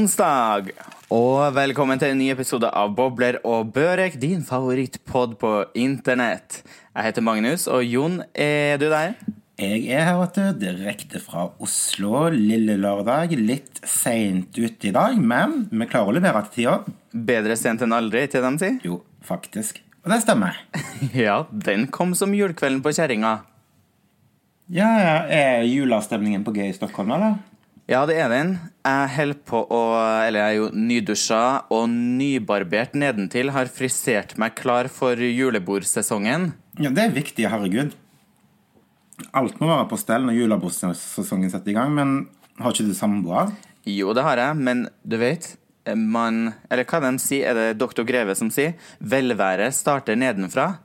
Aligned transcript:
onsdag! 0.00 0.70
Og 1.12 1.50
velkommen 1.52 1.98
til 2.00 2.14
en 2.14 2.20
ny 2.22 2.30
episode 2.32 2.68
av 2.72 2.94
Bobler 2.96 3.36
og 3.44 3.72
Børek, 3.74 4.14
din 4.22 4.40
favorittpod 4.46 5.34
på 5.40 5.50
internett. 5.76 6.62
Jeg 6.94 7.04
heter 7.08 7.24
Magnus, 7.26 7.66
og 7.68 7.84
Jon, 7.84 8.20
er 8.32 8.78
du 8.80 8.86
der? 8.88 9.18
Jeg 9.60 9.82
er 9.92 10.06
her, 10.06 10.16
vet 10.22 10.38
du, 10.38 10.62
direkte 10.62 11.20
fra 11.20 11.50
Oslo 11.60 12.30
lille 12.32 12.78
lørdag. 12.80 13.34
Litt 13.36 13.82
seint 13.84 14.56
ute 14.56 14.88
i 14.88 14.94
dag, 14.96 15.18
men 15.20 15.66
vi 15.68 15.90
klarer 15.90 16.14
å 16.14 16.16
levere 16.16 16.46
til 16.46 16.56
tida. 16.62 16.78
Bedre 17.12 17.58
sent 17.60 17.84
enn 17.84 17.92
aldri, 17.98 18.24
til 18.32 18.46
dem 18.46 18.56
si? 18.62 18.72
Jo, 18.86 19.02
faktisk. 19.26 19.82
Og 20.06 20.14
det 20.14 20.22
stemmer. 20.24 20.56
Ja, 21.26 21.42
den 21.52 21.90
kom 21.92 22.16
som 22.16 22.32
julekvelden 22.36 22.80
på 22.84 22.94
kjerringa. 22.96 23.36
Ja, 24.72 24.90
ja, 25.02 25.14
Er 25.28 25.68
julestemningen 25.68 26.46
på 26.46 26.56
G 26.56 26.70
i 26.70 26.76
Stockholm, 26.76 27.12
eller? 27.18 27.40
Ja, 27.90 28.04
det 28.06 28.20
er 28.22 28.28
den. 28.30 28.52
Jeg 28.86 29.10
holder 29.16 29.38
på 29.50 29.60
å 29.66 29.78
Eller 30.22 30.44
jeg 30.44 30.52
er 30.52 30.58
jo 30.60 30.66
nydusja 30.70 31.42
og 31.74 31.88
nybarbert 31.90 32.94
nedentil. 32.94 33.50
Har 33.50 33.66
frisert 33.66 34.36
meg 34.38 34.54
klar 34.54 34.86
for 34.86 35.18
julebordsesongen. 35.18 36.52
Ja, 36.78 36.92
det 36.94 37.02
er 37.02 37.16
viktig, 37.16 37.48
herregud. 37.50 37.96
Alt 39.34 39.58
må 39.58 39.72
være 39.72 39.88
på 39.90 39.98
stell 39.98 40.22
når 40.22 40.38
julebordsesongen 40.38 41.50
setter 41.50 41.72
i 41.72 41.76
gang, 41.76 41.90
men 41.96 42.14
har 42.62 42.70
ikke 42.70 42.86
du 42.86 42.94
samboer? 42.94 43.50
Jo, 43.88 44.14
det 44.14 44.22
har 44.22 44.38
jeg, 44.38 44.60
men 44.60 44.86
du 45.02 45.16
vet 45.18 45.56
man 45.96 46.52
Eller 46.70 46.84
hva 46.84 47.00
de 47.02 47.10
sier, 47.18 47.48
er 47.50 47.56
det 47.56 47.80
doktor 47.80 48.04
Greve 48.06 48.36
som 48.38 48.52
sier? 48.54 48.76
Velvære 49.02 49.72
starter 49.74 50.14
nedenfra. 50.14 50.76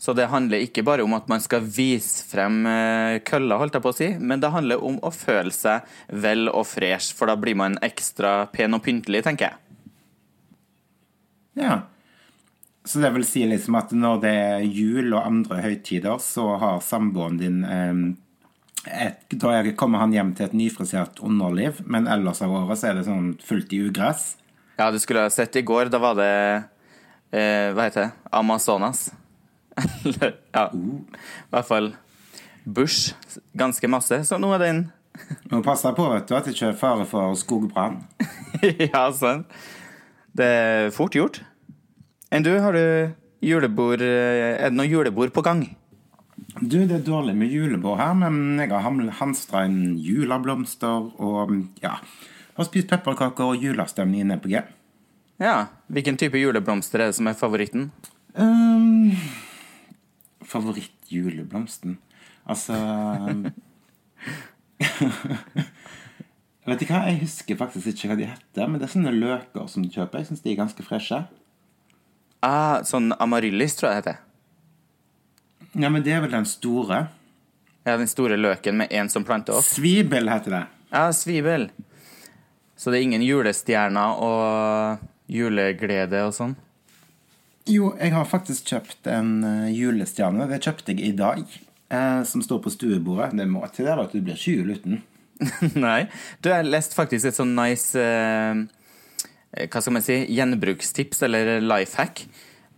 Så 0.00 0.14
det 0.16 0.30
handler 0.32 0.62
ikke 0.64 0.80
bare 0.86 1.04
om 1.04 1.12
at 1.12 1.26
man 1.28 1.42
skal 1.44 1.60
vise 1.60 2.24
frem 2.24 2.62
eh, 2.64 3.18
kølla, 3.20 3.58
holdt 3.60 3.74
jeg 3.76 3.84
på 3.84 3.90
å 3.92 3.96
si, 3.98 4.06
men 4.16 4.40
det 4.40 4.48
handler 4.54 4.80
om 4.80 4.96
å 5.04 5.10
føle 5.12 5.52
seg 5.52 5.84
vel 6.22 6.48
og 6.48 6.64
fresh, 6.70 7.12
for 7.18 7.28
da 7.28 7.36
blir 7.36 7.58
man 7.60 7.76
ekstra 7.84 8.46
pen 8.48 8.78
og 8.78 8.80
pyntelig, 8.86 9.20
tenker 9.26 9.50
jeg. 9.50 9.60
Ja. 11.60 11.76
Så 12.88 13.04
det 13.04 13.12
vil 13.12 13.28
si 13.28 13.44
liksom 13.44 13.76
at 13.76 13.92
når 13.92 14.24
det 14.24 14.32
er 14.32 14.64
jul 14.64 15.12
og 15.12 15.20
andre 15.20 15.60
høytider, 15.66 16.16
så 16.24 16.48
har 16.64 16.80
samboeren 16.80 17.36
din 17.42 17.60
eh, 17.68 18.02
et, 18.88 19.28
Da 19.36 19.60
kommer 19.76 20.00
han 20.00 20.16
hjem 20.16 20.32
til 20.32 20.48
et 20.48 20.56
nyfrisert 20.56 21.20
underliv, 21.20 21.84
men 21.84 22.08
ellers 22.08 22.40
av 22.40 22.56
året 22.56 22.80
så 22.80 22.88
er 22.88 23.02
det 23.02 23.08
sånn 23.10 23.34
fullt 23.44 23.76
i 23.76 23.84
ugress. 23.84 24.30
Ja, 24.80 24.88
du 24.88 24.96
skulle 24.96 25.28
ha 25.28 25.30
sett 25.30 25.60
i 25.60 25.66
går. 25.68 25.92
Da 25.92 26.00
var 26.00 26.16
det 26.16 26.34
eh, 27.36 27.68
Hva 27.76 27.84
heter 27.84 28.06
det? 28.06 28.12
Amazonas. 28.32 29.10
Ja, 30.54 30.68
i 30.74 31.52
hvert 31.52 31.68
fall 31.68 31.92
bush. 32.64 33.14
Ganske 33.56 33.88
masse. 33.90 34.22
Så 34.24 34.38
nå 34.40 34.52
er 34.56 34.64
den 34.64 34.80
Må 35.50 35.60
passe 35.64 35.90
på 35.96 36.06
vet 36.12 36.28
du, 36.28 36.34
at 36.36 36.46
det 36.46 36.54
ikke 36.54 36.70
er 36.70 36.78
fare 36.78 37.06
for 37.08 37.34
skogbrann. 37.38 38.00
ja, 38.92 39.08
sånn. 39.12 39.44
Det 40.36 40.46
er 40.46 40.92
fort 40.94 41.16
gjort. 41.18 41.42
Enn 42.30 42.46
du, 42.46 42.52
har 42.62 42.76
du 42.76 43.10
julebord 43.42 44.04
Er 44.04 44.68
det 44.68 44.76
noe 44.76 44.86
julebord 44.86 45.32
på 45.34 45.44
gang? 45.44 45.64
Du, 46.60 46.78
det 46.88 47.00
er 47.00 47.04
dårlig 47.04 47.34
med 47.36 47.52
julebord 47.52 47.98
her, 48.00 48.14
men 48.16 48.58
jeg 48.60 48.70
har 48.72 48.86
hamstra 49.20 49.64
inn 49.68 49.98
juleblomster 50.00 51.10
og 51.20 51.52
ja, 51.82 51.98
har 52.56 52.66
spist 52.66 52.88
pepperkaker 52.90 53.52
og 53.52 53.60
julestemning 53.64 54.24
inne 54.24 54.38
på 54.40 54.50
G. 54.52 54.62
Ja. 55.40 55.54
Hvilken 55.92 56.18
type 56.20 56.40
juleblomster 56.40 57.00
er 57.00 57.10
det 57.10 57.18
som 57.18 57.28
er 57.30 57.38
favoritten? 57.38 57.90
Um, 58.34 59.12
Favorittjuleblomsten? 60.50 61.98
Altså 62.50 62.74
Vet 66.66 66.82
du 66.82 66.86
hva, 66.88 67.04
Jeg 67.08 67.20
husker 67.22 67.58
faktisk 67.58 67.92
ikke 67.92 68.10
hva 68.10 68.16
de 68.18 68.26
heter, 68.30 68.66
men 68.68 68.80
det 68.80 68.86
er 68.88 68.92
sånne 68.94 69.14
løker 69.14 69.68
som 69.70 69.84
du 69.84 69.90
kjøper. 69.92 70.20
Jeg 70.20 70.30
syns 70.30 70.42
de 70.44 70.52
er 70.52 70.58
ganske 70.60 70.84
freshe. 70.86 71.22
Ah, 72.46 72.80
sånn 72.86 73.10
amaryllis, 73.20 73.74
tror 73.78 73.90
jeg 73.90 73.96
det 73.96 74.02
heter. 74.02 74.20
Ja, 75.80 75.88
men 75.88 76.02
det 76.04 76.12
er 76.14 76.22
vel 76.24 76.32
den 76.34 76.48
store? 76.48 77.04
Ja, 77.86 77.96
den 77.96 78.10
store 78.10 78.36
løken 78.38 78.80
med 78.80 78.92
én 78.92 79.08
som 79.12 79.24
planter 79.26 79.56
opp? 79.58 79.66
Svibel 79.66 80.28
heter 80.30 80.56
det. 80.58 80.64
Ja, 80.90 81.04
svibel. 81.16 81.68
Så 82.76 82.90
det 82.90 83.00
er 83.00 83.06
ingen 83.08 83.24
julestjerner 83.24 84.20
og 84.24 85.06
juleglede 85.30 86.24
og 86.26 86.34
sånn? 86.36 86.56
Jo, 87.68 87.92
jeg 88.00 88.14
har 88.14 88.28
faktisk 88.28 88.72
kjøpt 88.72 89.08
en 89.12 89.32
uh, 89.44 89.68
julestjerne. 89.72 90.48
Det 90.48 90.62
kjøpte 90.64 90.94
jeg 90.94 91.10
i 91.10 91.16
dag. 91.16 91.44
Uh, 91.90 92.22
som 92.24 92.42
står 92.44 92.62
på 92.64 92.72
stuebordet. 92.72 93.34
Det 93.36 93.48
må 93.50 93.64
til 93.74 93.88
det 93.88 93.96
at 93.98 94.14
du 94.14 94.20
blir 94.22 94.38
ikke 94.38 94.54
jul 94.56 94.74
uten. 94.76 95.00
Nei. 95.86 96.04
Du, 96.40 96.50
har 96.52 96.64
lest 96.66 96.96
faktisk 96.96 97.30
et 97.30 97.36
sånn 97.36 97.54
nice 97.56 97.96
uh, 97.96 98.60
Hva 99.66 99.80
skal 99.80 99.96
man 99.96 100.04
si? 100.06 100.22
Gjenbrukstips, 100.30 101.24
eller 101.26 101.58
life 101.64 102.00
hack, 102.00 102.24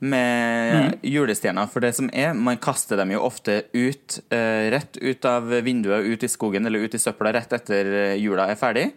med 0.02 0.74
mm. 0.74 0.98
julestjerner. 1.06 1.70
For 1.70 1.84
det 1.84 1.92
som 1.94 2.10
er, 2.10 2.32
man 2.34 2.58
kaster 2.62 2.98
dem 2.98 3.12
jo 3.14 3.22
ofte 3.22 3.60
ut, 3.76 4.18
rett 4.32 4.98
ut 4.98 5.28
av 5.30 5.46
vinduet, 5.62 6.08
ut 6.08 6.24
i 6.26 6.30
skogen 6.32 6.66
eller 6.66 6.82
ut 6.82 6.96
i 6.96 6.98
søpla 6.98 7.30
rett 7.36 7.54
etter 7.54 8.16
jula 8.18 8.48
er 8.50 8.58
ferdig. 8.58 8.88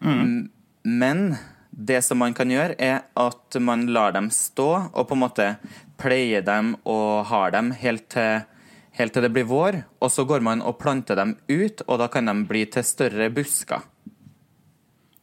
Mm. 0.00 0.48
Men 0.88 1.26
det 1.70 2.02
som 2.02 2.20
man 2.20 2.34
kan 2.36 2.50
gjøre, 2.50 2.76
er 2.78 3.04
at 3.18 3.58
man 3.62 3.86
lar 3.94 4.14
dem 4.16 4.30
stå, 4.34 4.68
og 4.92 5.06
på 5.08 5.16
en 5.16 5.22
måte 5.22 5.46
pleier 6.00 6.44
dem 6.44 6.74
og 6.88 7.26
har 7.30 7.54
dem 7.54 7.70
helt 7.78 8.08
til, 8.12 8.44
helt 8.98 9.14
til 9.14 9.24
det 9.24 9.32
blir 9.34 9.48
vår. 9.48 9.82
Og 10.02 10.12
så 10.12 10.26
går 10.28 10.44
man 10.44 10.62
og 10.62 10.78
planter 10.82 11.18
dem 11.18 11.36
ut, 11.48 11.84
og 11.86 12.02
da 12.02 12.10
kan 12.12 12.28
de 12.30 12.36
bli 12.50 12.66
til 12.72 12.86
større 12.86 13.30
busker. 13.34 13.86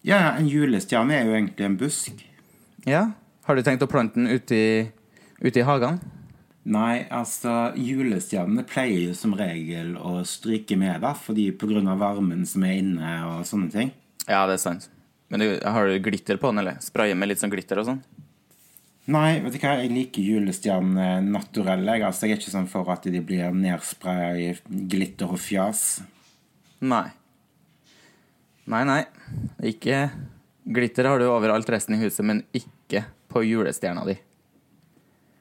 Ja, 0.08 0.38
en 0.38 0.48
julestjerne 0.48 1.18
er 1.18 1.28
jo 1.28 1.36
egentlig 1.36 1.66
en 1.68 1.80
busk. 1.80 2.22
Ja. 2.88 3.10
Har 3.48 3.56
du 3.56 3.64
tenkt 3.64 3.84
å 3.84 3.90
plante 3.92 4.20
den 4.20 4.28
ute 4.32 4.56
i, 4.56 4.70
ute 5.44 5.62
i 5.62 5.68
hagen? 5.68 6.00
Nei, 6.68 7.06
altså 7.16 7.72
julestjernene 7.80 8.66
pleier 8.68 9.06
jo 9.06 9.14
som 9.16 9.36
regel 9.40 9.94
å 9.96 10.20
stryke 10.28 10.76
med, 10.80 11.00
da, 11.04 11.14
fordi 11.16 11.50
pga. 11.56 11.96
varmen 11.96 12.44
som 12.46 12.66
er 12.68 12.82
inne 12.82 13.12
og 13.30 13.46
sånne 13.48 13.72
ting. 13.72 13.94
Ja, 14.28 14.46
det 14.48 14.58
er 14.58 14.64
sant. 14.64 14.90
Men 15.28 15.44
du, 15.44 15.48
har 15.64 15.88
du 15.88 16.00
glitter 16.00 16.40
på 16.40 16.52
den, 16.52 16.64
eller? 16.64 16.80
Spraye 16.84 17.16
med 17.18 17.32
litt 17.32 17.42
sånn 17.44 17.52
glitter 17.52 17.82
og 17.82 17.90
sånn? 17.90 18.00
Nei, 19.12 19.40
vet 19.44 19.56
du 19.56 19.60
hva, 19.62 19.78
jeg 19.80 19.92
liker 19.94 20.24
julestjernene 20.24 21.22
naturelle. 21.32 21.96
Jeg, 21.96 22.08
altså, 22.08 22.28
jeg 22.28 22.36
er 22.36 22.42
ikke 22.42 22.56
sånn 22.56 22.72
for 22.72 22.90
at 22.92 23.08
de 23.08 23.22
blir 23.24 23.56
nedspraya 23.56 24.34
i 24.40 24.50
glitter 24.92 25.32
og 25.32 25.40
fjas. 25.40 25.84
Nei. 26.84 27.06
Nei, 28.68 28.84
nei. 28.88 29.04
Ikke 29.68 30.10
Glitter 30.68 31.08
har 31.08 31.20
du 31.20 31.30
overalt 31.32 31.70
resten 31.72 31.96
i 31.96 32.02
huset, 32.02 32.26
men 32.28 32.42
ikke 32.52 33.06
på 33.32 33.44
julestjerna 33.48 34.04
di. 34.04 34.18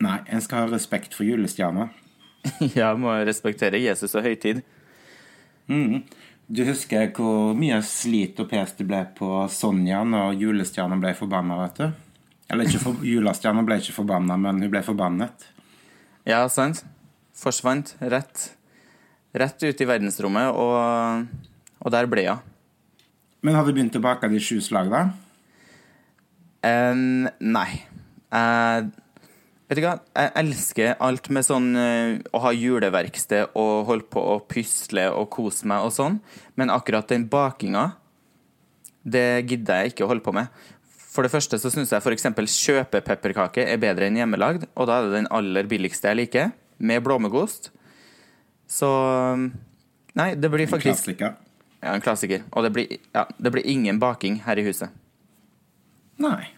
Nei, 0.07 0.21
en 0.31 0.43
skal 0.45 0.67
ha 0.67 0.71
respekt 0.71 1.17
for 1.19 1.27
julestjerna. 1.27 1.89
ja, 2.79 2.93
må 2.95 3.11
respektere 3.27 3.81
Jesus 3.83 4.15
og 4.15 4.23
høytid. 4.23 4.63
Mm. 5.67 6.05
Du 6.47 6.63
husker 6.63 7.09
hvor 7.17 7.57
mye 7.59 7.81
slit 7.83 8.39
og 8.39 8.47
pes 8.53 8.77
det 8.79 8.87
ble 8.87 9.01
på 9.19 9.29
Sonja 9.51 10.05
når 10.07 10.37
julestjerna 10.39 10.99
ble 11.03 11.11
forbanna, 11.19 11.59
vet 11.65 11.81
du? 11.81 11.87
Eller 12.55 12.69
ikke 12.69 12.83
for, 12.85 13.01
julestjerna 13.15 13.65
ble 13.67 13.81
ikke 13.83 13.97
forbanna, 13.97 14.37
men 14.39 14.63
hun 14.63 14.71
ble 14.71 14.83
forbannet. 14.87 15.49
Ja, 16.27 16.45
sant. 16.51 16.85
Forsvant 17.37 17.97
rett, 18.01 18.51
rett 19.37 19.67
ut 19.67 19.83
i 19.83 19.89
verdensrommet, 19.91 20.55
og, 20.55 21.27
og 21.83 21.93
der 21.93 22.07
ble 22.11 22.29
hun. 22.31 22.53
Men 23.45 23.59
har 23.59 23.67
du 23.67 23.75
begynt 23.75 23.99
å 23.99 24.03
bake 24.03 24.31
de 24.31 24.39
sju 24.43 24.61
slag, 24.65 24.89
da? 24.91 25.03
Um, 26.67 27.27
nei. 27.43 27.69
Uh, 28.35 28.87
Vet 29.67 29.81
du 29.81 29.83
hva, 29.83 29.97
jeg 30.15 30.31
elsker 30.39 30.93
alt 31.03 31.27
med 31.35 31.43
sånn 31.43 31.73
uh, 31.75 32.19
å 32.31 32.43
ha 32.45 32.53
juleverksted 32.55 33.57
og 33.59 33.89
holde 33.89 34.07
på 34.15 34.23
å 34.23 34.37
pysle 34.47 35.09
og 35.11 35.27
kose 35.35 35.67
meg 35.67 35.89
og 35.89 35.95
sånn, 35.97 36.21
men 36.55 36.71
akkurat 36.71 37.09
den 37.11 37.27
bakinga, 37.31 37.89
det 39.03 39.47
gidder 39.51 39.83
jeg 39.83 39.95
ikke 39.95 40.07
å 40.07 40.11
holde 40.13 40.23
på 40.23 40.35
med. 40.37 40.53
For 41.17 41.27
det 41.27 41.33
første 41.33 41.59
så 41.59 41.71
syns 41.73 41.91
jeg 41.95 42.03
f.eks. 42.03 42.29
kjøpepepperkake 42.63 43.65
er 43.67 43.81
bedre 43.83 44.07
enn 44.07 44.19
hjemmelagd, 44.21 44.69
og 44.75 44.87
da 44.91 45.01
er 45.01 45.09
det 45.09 45.17
den 45.17 45.31
aller 45.35 45.67
billigste 45.71 46.13
jeg 46.13 46.21
liker, 46.21 46.53
med 46.79 47.03
blåmuggost. 47.03 47.73
Så 48.71 48.91
Nei, 50.17 50.31
det 50.39 50.49
blir 50.53 50.69
faktisk 50.69 50.89
En 50.89 50.95
klassiker. 50.95 51.35
Ja, 51.83 51.95
en 51.95 52.05
klassiker. 52.05 52.45
Og 52.53 52.65
det 52.67 52.73
blir, 52.73 52.99
ja, 53.15 53.27
det 53.39 53.53
blir 53.53 53.67
ingen 53.69 53.99
baking 54.01 54.41
her 54.47 54.59
i 54.59 54.65
huset. 54.67 54.95
Nei. 56.23 56.56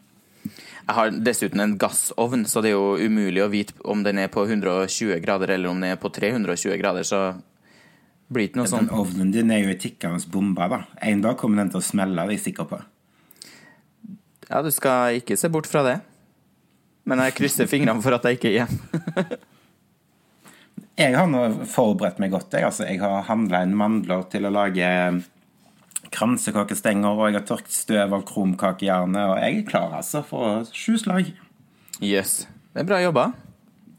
Jeg 0.89 0.97
har 0.97 1.11
dessuten 1.21 1.61
en 1.61 1.75
gassovn, 1.77 2.47
så 2.49 2.63
det 2.65 2.71
er 2.71 2.79
jo 2.79 2.97
umulig 2.97 3.43
å 3.45 3.51
vite 3.53 3.75
om 3.85 4.01
den 4.07 4.23
er 4.23 4.31
på 4.33 4.47
120 4.47 5.19
grader 5.21 5.53
eller 5.53 5.69
om 5.69 5.83
den 5.83 5.93
er 5.93 6.01
på 6.01 6.09
320 6.09 6.79
grader, 6.81 7.05
så 7.05 7.21
blir 8.33 8.47
det 8.47 8.51
ikke 8.51 8.63
noe 8.63 8.71
sånn. 8.71 8.89
Den 8.89 9.03
ovnen 9.03 9.35
din 9.35 9.53
er 9.53 9.67
jo 9.67 9.75
en 9.75 9.83
tikkende 9.83 10.33
bombe, 10.33 10.69
da. 10.73 10.81
En 11.05 11.21
dag 11.25 11.37
kommer 11.41 11.61
den 11.61 11.75
til 11.75 11.83
å 11.83 11.85
smelle, 11.85 12.17
det 12.17 12.39
er 12.39 12.39
jeg 12.39 12.47
sikker 12.47 12.71
på. 12.73 12.81
Ja, 14.49 14.63
du 14.65 14.71
skal 14.73 15.21
ikke 15.21 15.37
se 15.37 15.53
bort 15.53 15.69
fra 15.69 15.85
det. 15.85 15.99
Men 17.09 17.21
jeg 17.25 17.37
krysser 17.37 17.69
fingrene 17.73 18.05
for 18.05 18.17
at 18.17 18.25
jeg 18.25 18.41
ikke 18.41 18.53
er 18.55 18.57
hjemme. 18.63 19.41
jeg 21.05 21.17
har 21.21 21.29
nå 21.29 21.43
forberedt 21.69 22.21
meg 22.25 22.33
godt. 22.33 22.57
Jeg, 22.57 22.69
altså, 22.69 22.89
jeg 22.89 23.01
har 23.05 23.29
handla 23.29 23.61
inn 23.65 23.77
mandler 23.77 24.25
til 24.33 24.49
å 24.49 24.55
lage 24.57 24.89
kransekakestenger, 26.15 27.19
og 27.19 27.29
jeg 27.29 27.41
har 27.41 27.49
tørket 27.49 27.75
støv 27.75 28.15
av 28.17 28.25
krumkakejernet, 28.29 29.25
og 29.33 29.37
jeg 29.43 29.59
er 29.59 29.67
klar, 29.69 29.99
altså, 30.01 30.23
for 30.27 30.65
sju 30.73 30.97
slag. 31.01 31.33
Jøss. 31.99 32.09
Yes. 32.09 32.39
Det 32.73 32.85
er 32.85 32.89
bra 32.89 33.01
jobba. 33.03 33.25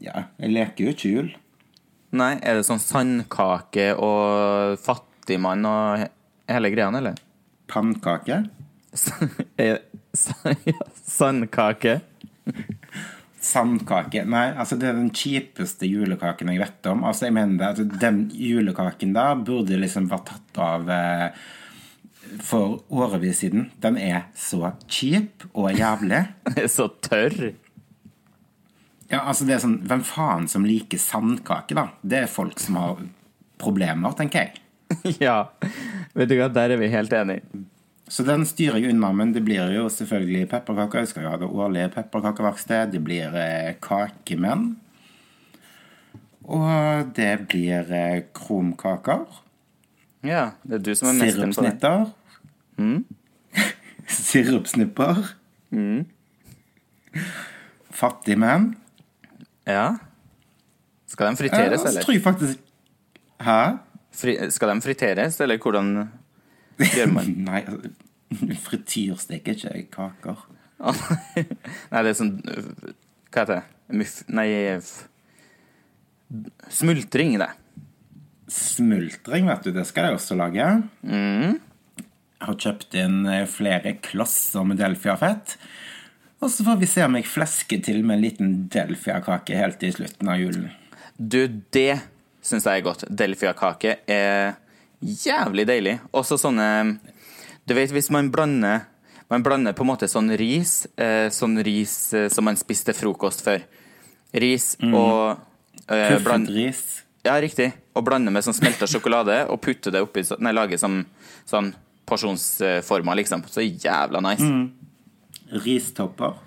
Ja, 0.00 0.24
jeg 0.40 0.54
leker 0.54 0.86
jo 0.86 0.92
ikke 0.94 1.12
jul. 1.12 1.26
Nei, 2.16 2.32
er 2.42 2.58
det 2.58 2.66
sånn 2.66 2.80
sandkake 2.82 3.92
og 4.00 4.78
fattigmann 4.82 5.66
og 5.68 6.06
hele 6.50 6.70
greia, 6.72 6.88
eller? 6.96 7.18
Pannkake? 7.70 8.40
Sandkake? 11.20 12.00
Sandkake? 13.40 14.24
Nei, 14.28 14.46
altså 14.50 14.76
det 14.80 14.88
er 14.90 14.98
den 14.98 15.12
kjipeste 15.14 15.86
julekaken 15.88 16.50
jeg 16.52 16.60
vet 16.64 16.88
om. 16.90 17.04
Altså 17.08 17.28
jeg 17.28 17.36
mener 17.36 17.60
det 17.60 17.68
altså 17.68 18.00
Den 18.02 18.18
julekaken 18.34 19.14
da 19.16 19.30
burde 19.38 19.78
liksom 19.80 20.10
vært 20.10 20.32
tatt 20.32 20.60
av 20.64 20.90
eh, 20.92 21.28
for 22.38 22.80
årevis 22.88 23.42
siden. 23.42 23.70
Den 23.82 23.98
er 23.98 24.28
så 24.36 24.72
kjip 24.86 25.46
og 25.52 25.72
jævlig. 25.74 26.24
så 26.76 26.88
tørr. 27.02 27.52
Ja, 29.10 29.24
altså 29.24 29.46
det 29.46 29.56
er 29.56 29.62
sånn 29.64 29.80
Hvem 29.90 30.02
faen 30.06 30.46
som 30.50 30.66
liker 30.66 31.00
sandkake, 31.02 31.74
da? 31.74 31.88
Det 32.02 32.24
er 32.24 32.30
folk 32.30 32.60
som 32.62 32.78
har 32.78 33.00
problemer, 33.60 34.14
tenker 34.18 34.46
jeg. 34.46 34.62
ja. 35.26 35.42
Vet 36.14 36.30
du 36.30 36.38
hva, 36.38 36.48
der 36.52 36.74
er 36.74 36.80
vi 36.80 36.90
helt 36.92 37.12
enige. 37.14 37.66
Så 38.10 38.24
den 38.26 38.42
styrer 38.48 38.80
jeg 38.80 38.90
unna, 38.90 39.12
men 39.14 39.34
det 39.34 39.44
blir 39.46 39.70
jo 39.70 39.84
selvfølgelig 39.92 40.48
pepperkaker. 40.50 41.04
Jeg 41.04 41.12
skal 41.12 41.26
jo 41.26 41.30
ha 41.30 41.38
det 41.38 41.50
årlige 41.50 41.90
pepperkakeverksted. 41.94 42.94
Det 42.94 43.02
blir 43.06 43.36
eh, 43.38 43.76
kakemenn. 43.82 44.72
Og 46.50 47.12
det 47.14 47.30
blir 47.52 47.92
eh, 47.94 48.24
krumkaker. 48.34 49.28
Ja, 50.26 50.50
det 50.66 50.80
er 50.80 50.82
du 50.88 50.90
som 50.98 51.12
er 51.12 51.20
mesteren 51.20 51.54
på 51.54 51.62
det. 51.62 51.76
Sirupsnitter. 51.76 52.08
Mm? 52.78 53.04
Sirupsnipper. 54.06 55.34
Mm. 55.70 56.06
Fattigmenn. 57.90 58.74
Ja. 59.66 59.96
Skal 61.10 61.30
de 61.30 61.36
friteres, 61.36 61.80
eller? 61.80 62.00
Jeg 62.00 62.04
tror 62.04 62.20
faktisk 62.32 62.58
Hæ? 63.40 63.60
Fri... 64.12 64.36
Skal 64.50 64.68
de 64.68 64.82
friteres, 64.82 65.40
eller 65.40 65.58
hvordan 65.58 66.08
gjør 66.78 67.12
man? 67.12 67.30
Nei, 67.48 67.62
altså, 67.66 67.90
frityrsteker 68.64 69.52
ikke 69.52 69.90
kaker. 69.92 70.46
Nei, 71.92 72.02
det 72.02 72.12
er 72.12 72.16
sånn 72.16 72.36
Hva 72.40 73.42
heter 73.42 73.58
det? 73.58 73.64
Muff... 74.00 74.20
Nei 74.32 74.46
Smultring, 76.70 77.34
det. 77.42 77.50
Smultring, 78.50 79.48
vet 79.50 79.66
du. 79.66 79.72
Det 79.74 79.82
skal 79.88 80.08
jeg 80.08 80.20
også 80.20 80.36
lage. 80.38 80.66
Mm. 81.02 81.58
Har 82.40 82.56
kjøpt 82.56 82.96
inn 82.98 83.24
eh, 83.28 83.46
flere 83.50 83.96
klosser 84.04 84.66
med 84.66 84.80
delfiafett. 84.80 85.56
Og 86.40 86.48
så 86.48 86.64
får 86.64 86.78
vi 86.80 86.88
se 86.88 87.04
om 87.04 87.16
jeg 87.18 87.28
flesker 87.28 87.82
til 87.84 88.00
med 88.00 88.16
en 88.16 88.24
liten 88.24 88.52
delfiakake 88.72 89.58
helt 89.58 89.82
i 89.84 89.92
slutten 89.92 90.30
av 90.32 90.40
julen. 90.40 90.70
Du, 91.20 91.44
det 91.46 92.00
syns 92.40 92.64
jeg 92.64 92.80
er 92.80 92.86
godt. 92.86 93.04
Delfiakake 93.12 93.98
er 94.08 94.54
jævlig 95.00 95.66
deilig. 95.68 95.98
Også 96.16 96.38
sånne 96.40 96.96
Du 97.68 97.74
vet 97.76 97.92
hvis 97.92 98.10
man 98.12 98.30
blander 98.32 98.86
Man 99.30 99.44
blander 99.44 99.76
på 99.76 99.84
en 99.84 99.90
måte 99.92 100.08
sånn 100.10 100.32
ris, 100.34 100.88
eh, 100.98 101.28
sånn 101.30 101.60
ris 101.62 101.92
eh, 102.16 102.26
som 102.32 102.48
man 102.48 102.56
spiste 102.58 102.90
frokost 102.96 103.44
før. 103.46 103.60
Ris 104.34 104.72
mm. 104.80 104.96
og 104.96 105.36
eh, 105.86 106.16
bland... 106.24 106.50
ris. 106.50 107.04
Ja, 107.22 107.36
riktig. 107.38 107.68
Og 107.94 108.02
blander 108.08 108.34
med 108.34 108.42
sånn 108.42 108.56
smelta 108.56 108.88
sjokolade 108.90 109.44
og 109.52 109.60
putter 109.62 109.94
det 109.94 110.02
oppi 110.02 110.24
Nei, 110.42 110.56
lager 110.56 110.80
som 110.82 111.04
sånn 111.46 111.70
porsjonsformer, 112.10 113.18
liksom. 113.22 113.44
Så 113.48 113.64
jævla 113.64 114.20
nice. 114.26 114.46
Mm. 114.46 114.70
Ristopper. 115.64 116.38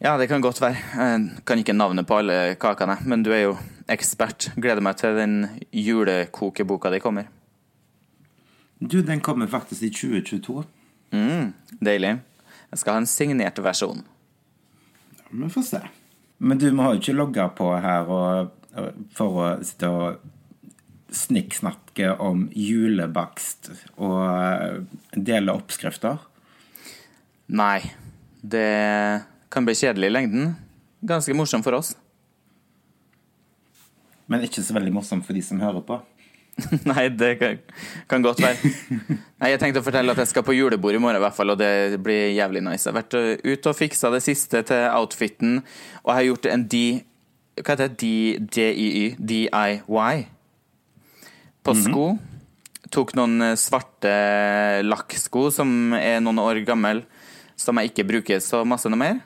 Ja, 0.00 0.16
det 0.18 0.28
kan 0.30 0.40
godt 0.40 0.60
være. 0.62 0.76
Jeg 0.94 1.42
kan 1.46 1.58
ikke 1.58 1.74
navnet 1.74 2.06
på 2.06 2.20
alle 2.20 2.54
kakene, 2.60 2.98
men 3.04 3.24
du 3.26 3.32
er 3.34 3.48
jo 3.48 3.56
ekspert. 3.90 4.50
Gleder 4.56 4.84
meg 4.84 4.98
til 5.00 5.16
den 5.18 5.40
julekokeboka 5.74 6.92
di 6.92 7.00
kommer. 7.02 7.26
Du, 8.78 9.00
den 9.02 9.20
kommer 9.20 9.46
faktisk 9.50 9.82
i 9.82 9.90
2022. 9.90 10.62
Mm, 11.12 11.52
deilig. 11.82 12.18
Jeg 12.70 12.78
skal 12.78 12.94
ha 12.94 13.02
en 13.02 13.10
signert 13.10 13.58
versjon. 13.64 14.04
Ja, 15.16 15.24
Vi 15.32 15.48
får 15.50 15.62
se. 15.66 15.80
Men 16.38 16.58
du, 16.58 16.70
vi 16.70 16.78
har 16.78 16.94
jo 16.94 17.00
ikke 17.00 17.16
logga 17.16 17.48
på 17.58 17.72
her 17.82 18.06
og, 18.06 18.52
for 19.16 19.40
å 19.42 19.48
sitte 19.66 19.90
og 19.90 20.20
snikksnakke 21.14 22.12
om 22.20 22.46
julebakst 22.52 23.70
og 23.96 24.18
eh, 24.28 24.82
dele 25.14 25.54
oppskrifter. 25.56 26.20
Nei. 27.48 27.80
Det 28.38 28.68
kan 29.50 29.66
bli 29.66 29.74
kjedelig 29.74 30.10
i 30.10 30.14
lengden. 30.14 30.52
Ganske 31.08 31.34
morsomt 31.34 31.66
for 31.66 31.78
oss. 31.78 31.94
Men 34.28 34.44
ikke 34.44 34.62
så 34.62 34.76
veldig 34.76 34.92
morsomt 34.94 35.26
for 35.26 35.36
de 35.36 35.42
som 35.42 35.60
hører 35.62 35.82
på. 35.88 35.98
Nei, 36.90 37.08
det 37.14 37.32
kan, 37.38 37.58
kan, 38.10 38.22
godt 38.22 38.42
være. 38.42 38.70
Nei, 39.40 39.50
Jeg 39.52 39.60
tenkte 39.62 39.80
å 39.80 39.86
fortelle 39.86 40.12
at 40.12 40.20
jeg 40.22 40.32
skal 40.32 40.44
på 40.46 40.56
julebord 40.56 40.96
i 40.96 41.00
morgen, 41.00 41.20
i 41.20 41.22
hvert 41.22 41.36
fall, 41.36 41.54
og 41.54 41.60
det 41.60 42.00
blir 42.04 42.34
jævlig 42.34 42.64
nice. 42.66 42.84
Jeg 42.84 42.92
har 42.92 42.98
vært 42.98 43.18
uh, 43.18 43.34
ute 43.46 43.70
og 43.70 43.78
fiksa 43.78 44.10
det 44.14 44.24
siste 44.26 44.62
til 44.68 44.88
outfiten, 44.90 45.60
og 46.02 46.10
jeg 46.10 46.18
har 46.18 46.26
gjort 46.32 46.50
en 46.52 46.66
D... 46.68 46.82
Hva 47.58 47.74
heter 47.74 47.94
det? 47.98 49.14
DIY? 49.18 50.18
På 51.62 51.74
mhm. 51.74 51.82
sko. 51.82 52.06
Mm 52.12 52.18
-hmm. 52.18 52.90
Tok 52.90 53.14
noen 53.14 53.42
uh, 53.42 53.54
svarte 53.54 54.82
lakksko 54.82 55.50
som 55.52 55.92
er 55.92 56.20
noen 56.20 56.38
år 56.38 56.64
gamle, 56.64 57.04
som 57.56 57.76
jeg 57.76 57.90
ikke 57.90 58.08
bruker 58.08 58.40
så 58.40 58.64
masse 58.64 58.88
noe 58.88 58.98
mer. 58.98 59.20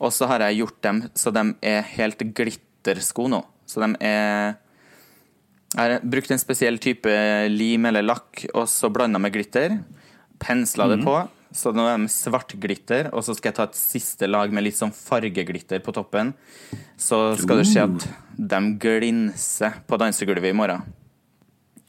Og 0.00 0.12
så 0.12 0.26
har 0.26 0.40
jeg 0.40 0.58
gjort 0.58 0.82
dem 0.82 1.10
så 1.14 1.30
de 1.30 1.54
er 1.62 1.82
helt 1.82 2.18
glittersko 2.18 3.28
nå. 3.28 3.44
Så 3.66 3.80
de 3.80 3.96
er 4.00 4.56
jeg 5.68 5.84
har 5.84 6.00
brukt 6.00 6.30
en 6.32 6.40
spesiell 6.40 6.78
type 6.80 7.10
lim 7.52 7.84
eller 7.90 8.06
lakk, 8.06 8.46
og 8.56 8.64
så 8.72 8.88
blanda 8.92 9.20
med 9.20 9.34
glitter. 9.34 9.76
Pensla 10.40 10.86
det 10.88 11.02
mm. 11.02 11.04
på, 11.04 11.16
så 11.52 11.72
nå 11.76 11.84
er 11.90 11.98
de 12.00 12.08
svart 12.12 12.54
glitter. 12.60 13.10
Og 13.12 13.24
så 13.26 13.34
skal 13.36 13.50
jeg 13.50 13.58
ta 13.58 13.66
et 13.68 13.76
siste 13.76 14.30
lag 14.30 14.54
med 14.54 14.64
litt 14.64 14.78
sånn 14.78 14.94
fargeglitter 14.96 15.82
på 15.84 15.92
toppen. 15.92 16.32
Så 16.96 17.36
skal 17.42 17.60
du 17.60 17.68
se 17.68 17.84
at 17.84 18.08
de 18.38 18.62
glinser 18.80 19.76
på 19.84 20.00
dansegulvet 20.00 20.54
i 20.54 20.56
morgen. 20.56 20.88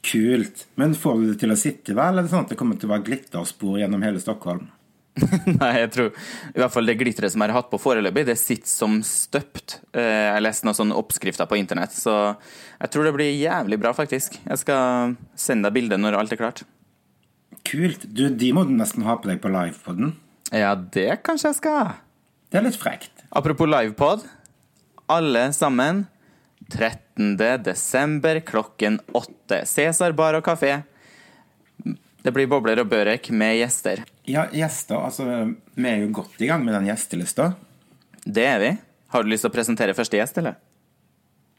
Kult. 0.06 0.66
Men 0.80 0.94
får 0.96 1.18
du 1.20 1.24
det 1.28 1.38
til 1.42 1.52
å 1.52 1.58
sitte, 1.60 1.94
vel? 1.96 2.14
Eller 2.14 2.24
er 2.24 2.32
sånn 2.32 2.46
at 2.46 2.52
det 2.52 2.58
kommer 2.60 2.78
til 2.80 2.88
å 2.88 2.94
være 2.94 3.06
glitterspor 3.10 3.80
gjennom 3.82 4.04
hele 4.04 4.22
Stockholm? 4.22 4.70
Nei, 5.60 5.70
jeg 5.82 5.90
tror 5.92 6.10
i 6.54 6.60
hvert 6.62 6.72
fall 6.72 6.88
det 6.88 6.96
glitteret 7.00 7.32
som 7.32 7.42
jeg 7.42 7.50
har 7.50 7.58
hatt 7.58 7.70
på 7.72 7.80
foreløpig, 7.82 8.24
det 8.28 8.38
sitter 8.40 8.70
som 8.70 9.00
støpt. 9.04 9.80
Eh, 9.92 10.30
jeg 10.30 10.44
leste 10.44 10.66
noen 10.66 10.78
sånne 10.78 10.98
oppskrifter 10.98 11.48
på 11.50 11.58
internett, 11.60 11.92
så 11.96 12.16
jeg 12.78 12.92
tror 12.94 13.08
det 13.08 13.14
blir 13.18 13.32
jævlig 13.34 13.80
bra, 13.82 13.92
faktisk. 13.96 14.38
Jeg 14.44 14.62
skal 14.62 15.16
sende 15.38 15.68
deg 15.68 15.76
bildet 15.76 16.00
når 16.00 16.16
alt 16.20 16.36
er 16.36 16.40
klart. 16.40 16.64
Kult. 17.66 18.06
Du, 18.06 18.28
de 18.32 18.52
må 18.56 18.64
du 18.64 18.72
nesten 18.72 19.04
ha 19.04 19.18
på 19.20 19.28
deg 19.28 19.42
på 19.42 19.52
livepoden. 19.52 20.14
Ja, 20.54 20.72
det 20.74 21.20
kanskje 21.26 21.52
jeg 21.52 21.60
skal. 21.60 21.92
Det 22.50 22.58
er 22.58 22.66
litt 22.66 22.78
frekt. 22.80 23.12
Apropos 23.36 23.68
livepod. 23.70 24.24
Alle 25.10 25.50
sammen 25.54 26.06
13. 26.70 27.36
desember 27.64 28.40
klokken 28.46 29.00
åtte. 29.12 29.64
Cæsar 29.66 30.14
bar 30.16 30.38
og 30.38 30.46
kafé. 30.46 30.80
Det 32.20 32.32
blir 32.36 32.48
bobler 32.50 32.82
og 32.82 32.88
børek 32.90 33.30
med 33.32 33.56
gjester. 33.58 34.02
Ja, 34.28 34.46
gjester. 34.52 35.00
Altså, 35.00 35.26
vi 35.74 35.88
er 35.88 36.02
jo 36.04 36.10
godt 36.20 36.40
i 36.44 36.48
gang 36.50 36.64
med 36.64 36.76
den 36.76 36.90
gjestelista. 36.90 37.52
Det 38.24 38.44
er 38.44 38.58
vi. 38.60 38.72
Har 39.10 39.24
du 39.24 39.30
lyst 39.32 39.46
til 39.46 39.50
å 39.50 39.54
presentere 39.54 39.96
første 39.96 40.20
gjest, 40.20 40.38
eller? 40.42 40.58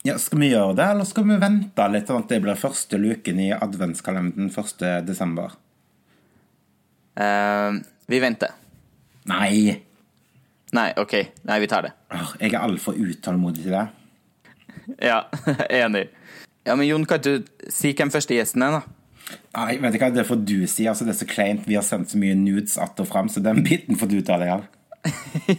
Ja, 0.06 0.18
Skal 0.18 0.42
vi 0.42 0.50
gjøre 0.50 0.74
det, 0.78 0.86
eller 0.96 1.06
skal 1.06 1.28
vi 1.30 1.38
vente 1.42 1.88
litt 1.94 2.10
sånn 2.10 2.24
at 2.24 2.32
det 2.32 2.40
blir 2.42 2.58
første 2.58 2.98
luken 2.98 3.42
i 3.42 3.52
adventskalenderen 3.54 4.50
1. 4.50 4.86
desember? 5.06 5.54
Uh, 7.18 7.82
vi 8.10 8.22
venter. 8.24 8.54
Nei. 9.30 9.76
Nei, 10.74 10.88
OK. 10.98 11.18
Nei, 11.46 11.58
vi 11.62 11.70
tar 11.70 11.86
det. 11.86 11.92
Jeg 12.40 12.54
er 12.54 12.62
altfor 12.64 12.98
utålmodig 12.98 13.66
til 13.66 13.76
det. 13.76 13.86
ja, 15.12 15.24
enig. 15.70 16.10
Ja, 16.64 16.76
Men 16.76 16.88
Jon, 16.88 17.06
kan 17.06 17.22
du 17.24 17.46
si 17.74 17.94
hvem 17.98 18.12
første 18.14 18.36
gjesten 18.38 18.66
er, 18.66 18.80
da? 18.80 18.98
Nei, 19.56 19.78
vet 19.82 19.96
ikke 19.96 20.10
hva 20.10 20.16
det 20.16 20.28
får 20.28 20.44
du 20.48 20.60
si. 20.70 20.86
Altså, 20.90 21.08
det 21.08 21.16
er 21.16 21.22
så 21.22 21.30
kleint. 21.30 21.66
Vi 21.68 21.78
har 21.78 21.86
sendt 21.86 22.12
så 22.12 22.20
mye 22.20 22.36
nudes 22.38 22.78
att 22.78 23.00
og 23.00 23.08
fram, 23.08 23.30
så 23.30 23.44
den 23.44 23.64
biten 23.68 23.98
får 24.00 24.12
du 24.12 24.22
ta 24.22 24.38
deg 24.42 24.54
av. 24.60 24.70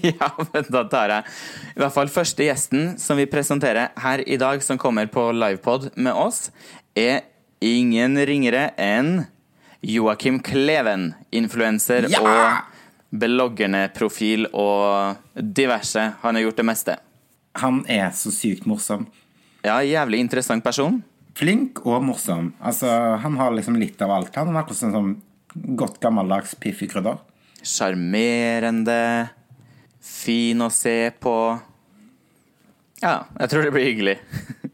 ja, 0.07 0.29
men 0.39 0.69
da 0.71 0.85
tar 0.87 1.11
jeg 1.11 1.31
i 1.75 1.81
hvert 1.83 1.95
fall 1.97 2.11
første 2.15 2.45
gjesten 2.47 2.93
som 3.03 3.19
vi 3.19 3.25
presenterer 3.27 3.89
her 3.99 4.23
i 4.23 4.37
dag, 4.39 4.63
som 4.63 4.79
kommer 4.79 5.09
på 5.11 5.25
livepod 5.35 5.89
med 5.99 6.15
oss, 6.15 6.53
er 6.95 7.25
ingen 7.59 8.15
ringere 8.23 8.69
enn 8.79 9.25
Joakim 9.83 10.39
Kleven. 10.47 11.11
Influenser 11.35 12.07
ja! 12.13 12.23
og 12.23 13.19
bloggerne-profil 13.19 14.47
og 14.55 15.19
diverse. 15.35 16.13
Han 16.23 16.39
har 16.39 16.47
gjort 16.47 16.63
det 16.63 16.69
meste. 16.71 16.97
Han 17.61 17.83
er 17.91 18.11
så 18.17 18.33
sykt 18.35 18.65
morsom. 18.69 19.07
Ja, 19.63 19.81
jævlig 19.85 20.23
interessant 20.25 20.65
person. 20.65 21.03
Flink 21.39 21.81
og 21.87 22.03
morsom. 22.05 22.53
Altså, 22.61 22.89
han 23.23 23.37
har 23.41 23.53
liksom 23.55 23.77
litt 23.81 24.01
av 24.05 24.13
alt. 24.15 24.35
Han 24.37 24.53
er 24.53 24.63
akkurat 24.63 24.81
sånn 24.81 24.97
som 24.97 25.13
Godt 25.53 25.99
gammeldags 26.01 26.55
Piffi-krydder. 26.57 27.19
Sjarmerende. 27.61 29.29
Fin 30.01 30.65
å 30.65 30.71
se 30.73 31.13
på. 31.21 31.35
Ja, 33.03 33.27
jeg 33.37 33.53
tror 33.53 33.67
det 33.67 33.75
blir 33.75 33.91
hyggelig. 33.91 34.17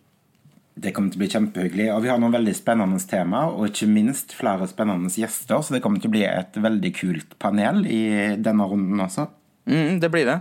Det 0.79 0.93
kommer 0.95 1.11
til 1.11 1.19
å 1.19 1.23
bli 1.25 1.31
kjempehyggelig. 1.33 1.87
Og 1.91 2.05
vi 2.05 2.11
har 2.13 2.21
noen 2.23 2.37
veldig 2.37 2.53
spennende 2.55 3.01
tema, 3.11 3.41
og 3.51 3.65
ikke 3.67 3.89
minst 3.91 4.31
flere 4.39 4.69
spennende 4.71 5.11
gjester. 5.11 5.59
Så 5.59 5.75
det 5.75 5.81
kommer 5.83 5.99
til 5.99 6.07
å 6.07 6.15
bli 6.15 6.23
et 6.29 6.55
veldig 6.55 6.93
kult 6.95 7.35
panel 7.43 7.81
i 7.91 8.03
denne 8.39 8.69
runden 8.71 9.03
også. 9.03 9.27
Mm, 9.67 9.99
det 9.99 10.11
blir 10.13 10.29
det. 10.29 10.37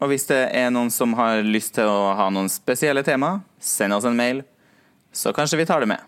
Og 0.00 0.08
hvis 0.08 0.24
det 0.30 0.40
er 0.56 0.70
noen 0.72 0.88
som 0.92 1.12
har 1.18 1.42
lyst 1.44 1.74
til 1.76 1.88
å 1.88 2.14
ha 2.16 2.30
noen 2.32 2.48
spesielle 2.48 3.04
tema, 3.04 3.38
send 3.60 3.92
oss 3.92 4.08
en 4.08 4.16
mail, 4.16 4.42
så 5.12 5.34
kanskje 5.36 5.60
vi 5.60 5.68
tar 5.68 5.84
det 5.84 5.90
med. 5.92 6.00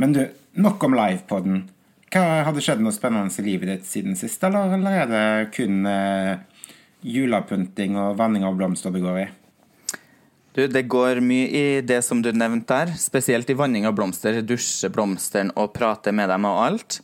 Men 0.00 0.12
du, 0.12 0.22
nok 0.60 0.82
om 0.84 0.96
livepoden. 0.98 1.64
Hva 2.10 2.44
Hadde 2.44 2.62
skjedd 2.64 2.82
noe 2.82 2.92
spennende 2.92 3.32
i 3.40 3.46
livet 3.46 3.70
ditt 3.70 3.88
siden 3.88 4.16
sist, 4.18 4.42
eller, 4.44 4.74
eller 4.76 5.02
er 5.04 5.10
det 5.10 5.26
kun 5.54 5.84
eh, 5.88 6.40
julepynting 7.06 7.96
og 8.00 8.18
vanning 8.18 8.44
av 8.44 8.58
blomster 8.58 8.92
det 8.92 9.04
går 9.04 9.20
i? 9.22 9.28
Du, 10.56 10.64
det 10.66 10.88
går 10.90 11.20
mye 11.22 11.46
i 11.46 11.66
det 11.86 12.00
som 12.02 12.20
du 12.20 12.32
nevnte 12.34 12.74
der, 12.74 12.96
spesielt 12.98 13.48
i 13.52 13.56
vanning 13.56 13.86
av 13.86 13.94
blomster, 13.96 14.40
dusje 14.42 14.90
blomstene 14.92 15.54
og 15.54 15.70
prate 15.76 16.12
med 16.12 16.28
dem 16.32 16.48
og 16.50 16.58
alt. 16.64 16.98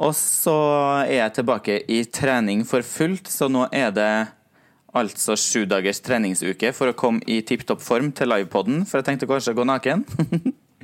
Og 0.00 0.14
så 0.16 0.56
er 1.02 1.16
jeg 1.18 1.36
tilbake 1.40 1.80
i 1.90 2.04
trening 2.06 2.62
for 2.64 2.86
fullt, 2.86 3.28
så 3.28 3.50
nå 3.50 3.66
er 3.74 3.90
det 3.92 4.12
altså 4.96 5.36
sju 5.38 5.64
dagers 5.70 6.00
treningsuke 6.02 6.72
for 6.74 6.90
å 6.90 6.96
komme 6.98 7.22
i 7.30 7.40
tipp 7.46 7.62
topp 7.68 7.82
form 7.84 8.10
til 8.16 8.30
livepoden, 8.32 8.82
for 8.88 9.00
jeg 9.00 9.08
tenkte 9.10 9.28
kanskje 9.30 9.54
å 9.54 9.60
gå 9.60 9.66
naken. 9.68 10.02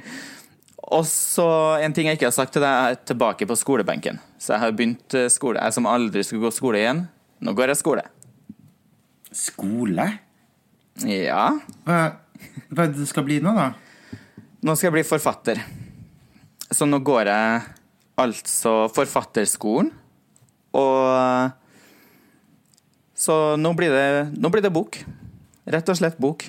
og 0.97 1.07
så 1.11 1.49
en 1.83 1.97
ting 1.97 2.11
jeg 2.11 2.21
ikke 2.21 2.29
har 2.29 2.37
sagt 2.37 2.55
til 2.57 2.65
deg, 2.65 2.93
er 2.93 3.01
tilbake 3.09 3.49
på 3.49 3.59
skolebenken. 3.59 4.21
Så 4.39 4.55
jeg 4.55 4.63
har 4.63 4.77
begynt 4.77 5.17
eh, 5.19 5.31
skole. 5.33 5.63
Jeg 5.63 5.77
som 5.77 5.91
aldri 5.91 6.23
skulle 6.27 6.47
gå 6.47 6.55
skole 6.55 6.83
igjen, 6.83 7.07
nå 7.43 7.57
går 7.57 7.75
jeg 7.75 7.83
skole. 7.83 8.07
Skole? 9.35 10.07
Ja. 11.05 11.51
Hva, 11.85 11.99
hva 12.71 12.87
det 12.87 13.03
det 13.03 13.11
skal 13.11 13.27
bli 13.27 13.41
nå, 13.45 13.53
da? 13.57 13.73
Nå 14.67 14.75
skal 14.75 14.91
jeg 14.91 14.99
bli 15.01 15.09
forfatter. 15.09 15.61
Så 16.73 16.87
nå 16.89 16.99
går 17.05 17.29
jeg 17.31 17.61
altså 18.19 18.87
Forfatterskolen. 18.95 19.93
Og 20.77 21.66
Så 23.17 23.57
nå 23.57 23.73
blir 23.77 23.93
det, 23.95 24.09
nå 24.37 24.51
blir 24.53 24.65
det 24.65 24.73
bok. 24.75 25.01
Rett 25.67 25.89
og 25.89 25.97
slett 25.99 26.19
bok. 26.21 26.45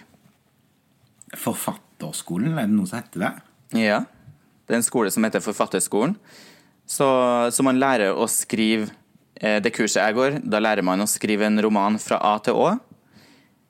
Forfatterskolen, 1.38 2.58
er 2.58 2.68
det 2.68 2.76
noe 2.76 2.90
som 2.90 3.00
heter 3.00 3.24
det? 3.24 3.34
Ja. 3.88 4.02
Det 4.68 4.76
er 4.76 4.82
en 4.82 4.86
skole 4.86 5.12
som 5.14 5.24
heter 5.24 5.44
Forfatterskolen. 5.44 6.18
Så, 6.88 7.08
så 7.52 7.64
man 7.68 7.80
lærer 7.80 8.16
å 8.16 8.28
skrive 8.32 8.90
eh, 9.40 9.62
det 9.64 9.72
kurset 9.76 10.02
jeg 10.02 10.18
går. 10.18 10.38
Da 10.44 10.60
lærer 10.64 10.84
man 10.88 11.04
å 11.04 11.08
skrive 11.10 11.48
en 11.48 11.60
roman 11.64 12.00
fra 12.00 12.20
A 12.24 12.36
til 12.44 12.60
Å. 12.60 12.70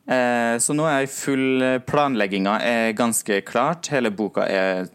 Eh, 0.07 0.55
så 0.63 0.73
nå 0.77 0.85
er 0.87 1.09
full 1.11 1.65
Planlegginga 1.85 2.57
er 2.63 2.93
ganske 2.97 3.41
klart. 3.45 3.89
Hele 3.93 4.09
boka 4.13 4.45
er 4.49 4.87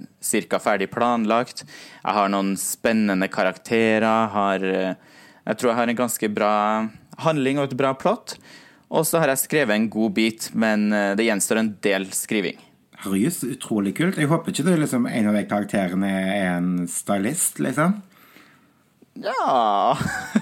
ca. 0.51 0.61
ferdig 0.63 0.91
planlagt. 0.91 1.65
Jeg 2.01 2.19
har 2.19 2.31
noen 2.33 2.55
spennende 2.59 3.31
karakterer. 3.31 4.31
Har, 4.35 4.65
eh, 4.65 4.95
jeg 5.47 5.59
tror 5.59 5.73
jeg 5.73 5.81
har 5.81 5.95
en 5.95 6.03
ganske 6.03 6.35
bra 6.35 6.55
handling 7.21 7.61
og 7.61 7.71
et 7.71 7.79
bra 7.79 7.93
plott. 7.99 8.37
Og 8.93 9.07
så 9.09 9.23
har 9.23 9.33
jeg 9.33 9.45
skrevet 9.47 9.77
en 9.77 9.89
god 9.93 10.13
bit, 10.17 10.51
men 10.53 10.93
eh, 10.93 11.13
det 11.17 11.27
gjenstår 11.29 11.63
en 11.63 11.75
del 11.85 12.09
skriving. 12.17 12.61
Så 13.03 13.17
utrolig 13.49 13.97
kult. 13.99 14.19
Jeg 14.21 14.31
håper 14.31 14.53
ikke 14.53 14.67
du 14.69 14.77
liksom, 14.79 15.09
en 15.11 15.29
av 15.31 15.35
de 15.35 15.43
karakterene 15.51 16.11
er 16.13 16.51
en 16.53 16.87
stylist, 16.87 17.59
liksom. 17.59 17.97
Ja 19.21 19.93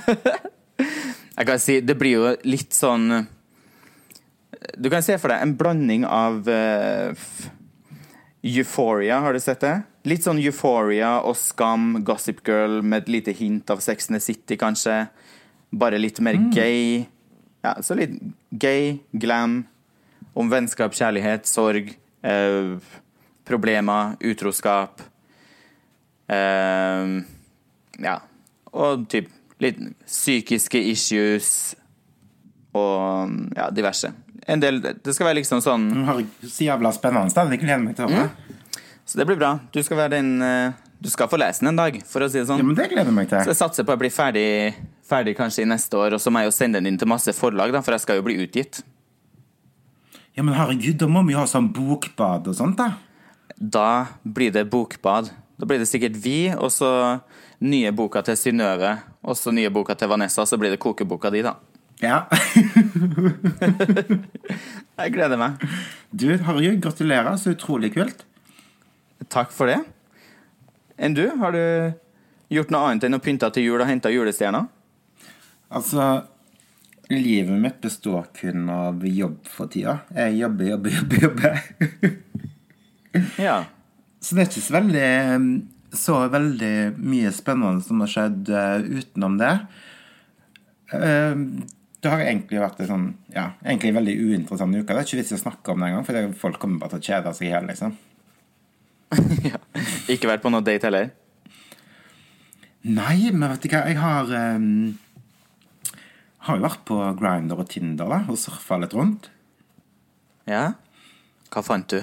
Jeg 1.39 1.47
kan 1.49 1.59
si 1.59 1.81
det 1.83 1.97
blir 1.99 2.13
jo 2.13 2.29
litt 2.47 2.77
sånn 2.77 3.09
Du 4.79 4.87
kan 4.93 5.03
se 5.03 5.17
for 5.19 5.33
deg 5.33 5.43
en 5.43 5.57
blanding 5.59 6.05
av 6.07 6.47
uh, 6.47 7.11
Euphoria, 8.47 9.19
har 9.25 9.35
du 9.35 9.41
sett 9.43 9.65
det? 9.65 9.75
Litt 10.09 10.25
sånn 10.25 10.39
Euphoria 10.41 11.19
og 11.27 11.35
Skam, 11.37 12.05
Gossip 12.07 12.45
Girl 12.47 12.79
med 12.81 13.03
et 13.03 13.11
lite 13.17 13.35
hint 13.37 13.69
av 13.73 13.83
Sex 13.85 14.09
and 14.09 14.17
the 14.17 14.23
City, 14.25 14.57
kanskje. 14.57 15.03
Bare 15.71 15.99
litt 15.99 16.21
mer 16.21 16.39
gay. 16.55 17.05
Ja, 17.63 17.77
så 17.85 17.95
litt 17.95 18.17
gay, 18.51 18.99
glam, 19.13 19.65
om 20.35 20.51
vennskap, 20.51 20.95
kjærlighet, 20.97 21.47
sorg, 21.47 21.93
eh, 22.23 22.73
problemer, 23.47 24.17
utroskap. 24.21 25.03
Eh, 26.31 27.21
ja. 28.01 28.17
Og 28.73 29.07
typ 29.11 29.29
litt 29.61 29.79
psykiske 30.07 30.81
issues 30.91 31.51
og 32.77 33.57
ja, 33.57 33.69
diverse. 33.75 34.13
En 34.51 34.63
del 34.63 34.79
Det 34.81 35.13
skal 35.15 35.29
være 35.31 35.41
liksom 35.41 35.61
sånn 35.63 35.89
så 36.47 36.65
jævla 36.65 36.93
spennende. 36.97 37.47
Det 37.51 37.61
gleder 37.61 37.83
meg 37.83 37.99
til 37.99 38.07
å 38.07 38.15
høre. 38.15 38.31
Så 39.05 39.19
det 39.19 39.27
blir 39.27 39.39
bra. 39.41 39.57
Du 39.75 39.83
skal 39.83 39.99
være 40.05 40.15
den 40.21 40.39
eh, 40.43 40.79
Du 41.03 41.11
skal 41.11 41.29
få 41.31 41.39
lese 41.41 41.65
den 41.65 41.73
en 41.73 41.81
dag, 41.81 41.97
for 42.07 42.23
å 42.23 42.29
si 42.31 42.39
det 42.39 42.47
sånn. 42.47 42.61
Ja, 42.63 42.67
men 42.67 42.79
det 42.79 42.91
gleder 42.93 43.11
jeg 43.11 43.17
meg 43.17 43.31
Så 43.33 43.51
jeg 43.51 43.59
satser 43.59 43.87
på 43.89 43.97
å 43.97 44.01
bli 44.01 44.11
ferdig, 44.13 44.77
ferdig 45.11 45.37
kanskje 45.39 45.65
i 45.65 45.69
neste 45.69 45.99
år, 45.99 46.17
og 46.17 46.23
så 46.23 46.33
må 46.33 46.43
jeg 46.43 46.51
jo 46.51 46.57
sende 46.57 46.81
den 46.81 46.93
inn 46.93 47.01
til 47.01 47.11
masse 47.11 47.35
forlag, 47.37 47.75
da, 47.75 47.83
for 47.85 47.97
jeg 47.97 48.05
skal 48.05 48.21
jo 48.21 48.27
bli 48.27 48.39
utgitt. 48.45 48.83
Ja, 50.39 50.45
men 50.47 50.55
herregud, 50.55 51.01
da 51.03 51.11
må 51.11 51.25
vi 51.27 51.35
jo 51.35 51.43
ha 51.43 51.49
sånn 51.51 51.73
bokbad 51.75 52.49
og 52.51 52.57
sånt, 52.57 52.81
da. 52.81 52.95
Da 53.61 53.91
blir 54.23 54.55
det 54.55 54.69
bokbad. 54.73 55.33
Da 55.61 55.69
blir 55.69 55.83
det 55.83 55.91
sikkert 55.91 56.17
vi, 56.23 56.49
og 56.55 56.71
så 56.73 56.91
nye 57.61 57.91
boka 57.93 58.23
til 58.25 58.39
Synnøve, 58.41 58.95
og 59.21 59.37
så 59.37 59.53
nye 59.53 59.73
boka 59.75 59.99
til 59.99 60.09
Vanessa, 60.09 60.47
så 60.49 60.57
blir 60.61 60.73
det 60.73 60.81
kokeboka 60.81 61.33
di, 61.35 61.43
da. 61.45 61.59
Ja. 62.01 62.23
Jeg 65.01 65.13
gleder 65.13 65.37
meg. 65.41 65.61
Du, 66.13 66.31
herregud, 66.33 66.81
gratulerer. 66.81 67.37
Så 67.37 67.53
utrolig 67.53 67.93
kult. 67.93 68.25
Takk 69.29 69.53
for 69.53 69.69
det. 69.69 69.83
Enn 71.01 71.17
du? 71.17 71.27
Har 71.41 71.53
du 71.53 71.93
gjort 72.53 72.73
noe 72.73 72.89
annet 72.89 73.09
enn 73.09 73.19
å 73.19 73.23
pynte 73.23 73.51
til 73.53 73.69
jul 73.69 73.81
og 73.81 73.89
hente 73.89 74.13
julestjerner? 74.13 74.69
Altså, 75.71 76.07
livet 77.11 77.61
mitt 77.63 77.81
består 77.83 78.27
kun 78.37 78.69
av 78.75 79.05
jobb 79.07 79.45
for 79.47 79.71
tida. 79.71 80.01
Jeg 80.17 80.41
jobber, 80.41 80.73
jobber, 80.75 80.97
jobber, 80.99 81.27
jobber. 81.27 81.61
Ja. 83.43 83.65
Så 84.23 84.37
det 84.37 84.45
er 84.45 84.49
ikke 84.53 84.63
så 84.63 84.75
veldig 84.77 85.07
så 85.93 86.17
veldig 86.31 86.75
mye 87.03 87.33
spennende 87.35 87.83
som 87.83 88.03
har 88.05 88.11
skjedd 88.13 88.51
eh, 88.55 88.85
utenom 89.01 89.39
det. 89.41 89.53
Eh, 90.95 91.43
det 92.01 92.13
har 92.13 92.23
egentlig 92.25 92.63
vært 92.63 92.79
en 92.81 92.89
sånn, 92.89 93.09
ja, 93.35 93.51
egentlig 93.65 93.91
en 93.91 93.99
veldig 93.99 94.15
uinteressant 94.21 94.77
uke. 94.77 94.87
Det 94.87 95.01
er 95.03 95.09
ikke 95.09 95.19
vits 95.21 95.35
i 95.35 95.37
å 95.37 95.43
snakke 95.43 95.75
om 95.75 95.83
det 95.83 95.91
engang, 95.91 96.07
for 96.07 96.39
folk 96.45 96.61
kommer 96.63 96.81
bare 96.81 96.95
til 96.95 97.03
å 97.03 97.09
kjede 97.11 97.35
seg 97.37 97.49
i 97.49 97.51
hjel, 97.51 97.67
liksom. 97.69 97.97
ja. 99.51 99.61
Ikke 100.13 100.31
vært 100.31 100.45
på 100.45 100.55
noe 100.55 100.65
date 100.65 100.89
heller? 100.89 101.11
Nei, 102.87 103.29
men 103.35 103.51
vet 103.51 103.67
du 103.67 103.69
hva, 103.75 103.83
jeg 103.91 103.99
har 104.01 104.31
eh, 104.39 104.69
har 106.51 106.61
jo 106.61 106.67
vært 106.67 106.87
på 106.89 107.01
Grindr 107.19 107.63
og 107.63 107.69
Tinder 107.71 108.11
da, 108.11 108.23
og 108.29 108.39
surfa 108.41 108.79
litt 108.83 108.95
rundt. 108.97 109.31
Ja? 110.51 110.73
Hva 111.51 111.63
fant 111.67 111.91
du? 111.91 112.01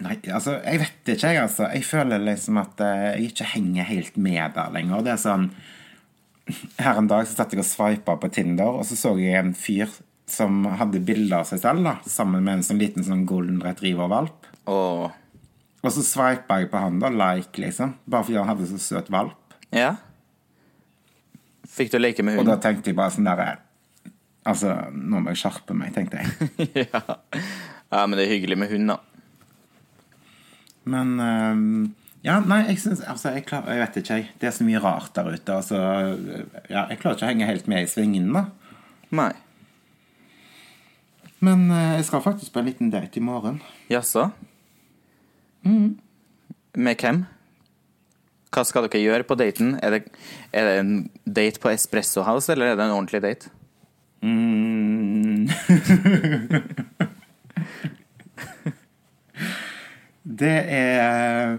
Nei, 0.00 0.16
altså, 0.32 0.56
jeg 0.64 0.80
vet 0.80 1.10
ikke, 1.12 1.28
jeg, 1.28 1.42
altså. 1.44 1.66
Jeg 1.74 1.84
føler 1.84 2.22
liksom 2.24 2.60
at 2.60 2.80
eh, 2.84 3.06
jeg 3.20 3.34
ikke 3.34 3.48
henger 3.52 3.88
helt 3.90 4.16
med 4.16 4.56
der 4.56 4.72
lenger. 4.72 5.04
Det 5.04 5.12
er 5.12 5.20
sånn 5.20 5.50
Her 6.80 6.98
en 6.98 7.10
dag 7.10 7.26
så 7.28 7.36
satt 7.36 7.52
jeg 7.54 7.62
og 7.62 7.68
sveipa 7.68 8.16
på 8.18 8.30
Tinder, 8.32 8.80
og 8.80 8.86
så 8.88 8.96
så 8.98 9.12
jeg 9.20 9.36
en 9.38 9.52
fyr 9.54 9.92
som 10.30 10.64
hadde 10.80 11.02
bilder 11.04 11.42
av 11.42 11.48
seg 11.48 11.60
selv, 11.62 11.84
da, 11.84 11.96
sammen 12.08 12.42
med 12.46 12.58
en 12.58 12.64
sånn 12.66 12.80
liten 12.80 13.06
sånn 13.06 13.26
golden 13.28 13.60
retriever-valp. 13.62 14.48
Og 15.80 15.92
så 15.94 16.04
sveipa 16.06 16.60
jeg 16.60 16.70
på 16.72 16.80
han, 16.80 16.98
da, 17.02 17.10
like, 17.12 17.54
liksom. 17.60 17.94
Bare 18.10 18.26
fordi 18.26 18.40
han 18.40 18.50
hadde 18.50 18.68
så 18.70 18.80
søt 18.82 19.10
valp. 19.12 19.54
Ja? 19.74 19.94
Fikk 21.70 21.92
du 21.92 22.00
leke 22.00 22.24
med 22.26 22.36
hunden? 22.36 22.48
Og 22.48 22.56
da 22.56 22.62
tenkte 22.62 22.90
jeg 22.90 22.98
bare 22.98 23.14
sånn 23.14 23.28
derre 23.28 23.50
Altså, 24.48 24.72
nå 24.96 25.20
må 25.20 25.34
jeg 25.34 25.42
skjerpe 25.42 25.74
meg, 25.76 25.92
tenkte 25.92 26.22
jeg. 26.22 26.30
ja. 26.86 27.00
ja, 27.04 28.04
men 28.06 28.16
det 28.16 28.24
er 28.24 28.30
hyggelig 28.32 28.56
med 28.56 28.70
hund, 28.72 28.94
da. 28.94 28.96
Men 30.90 31.10
um, 31.20 31.64
Ja, 32.24 32.38
nei, 32.40 32.62
jeg 32.70 32.80
syns 32.80 33.02
Altså, 33.04 33.34
jeg, 33.36 33.44
klar, 33.48 33.68
jeg 33.68 33.82
vet 33.82 33.98
ikke, 34.00 34.16
jeg. 34.16 34.30
Det 34.40 34.48
er 34.48 34.56
så 34.56 34.64
mye 34.64 34.80
rart 34.80 35.12
der 35.16 35.28
ute. 35.28 35.58
Altså, 35.58 35.80
ja, 36.72 36.86
jeg 36.88 37.02
klarer 37.02 37.18
ikke 37.18 37.28
å 37.28 37.30
henge 37.30 37.50
helt 37.50 37.68
med 37.70 37.84
i 37.84 37.90
svingene, 37.92 38.32
da. 38.40 38.72
Nei. 39.20 39.32
Men 41.44 41.68
uh, 41.72 41.98
jeg 41.98 42.08
skal 42.08 42.24
faktisk 42.24 42.54
på 42.54 42.62
en 42.62 42.70
liten 42.72 42.92
date 42.92 43.20
i 43.20 43.24
morgen. 43.24 43.60
Jaså? 43.92 44.30
Med 45.60 46.96
hvem? 46.96 47.24
Hva 48.50 48.64
skal 48.66 48.88
dere 48.88 48.98
gjøre 49.04 49.22
på 49.28 49.36
daten? 49.38 49.76
Er 49.78 49.90
det, 49.94 50.00
er 50.50 50.64
det 50.66 50.72
en 50.80 50.88
date 51.22 51.60
på 51.62 51.70
Espresso 51.70 52.24
House, 52.26 52.50
eller 52.50 52.72
er 52.72 52.76
det 52.78 52.84
en 52.88 52.96
ordentlig 52.96 53.20
date? 53.22 53.46
Mm. 54.26 55.46
det 60.40 60.58
er 60.74 61.58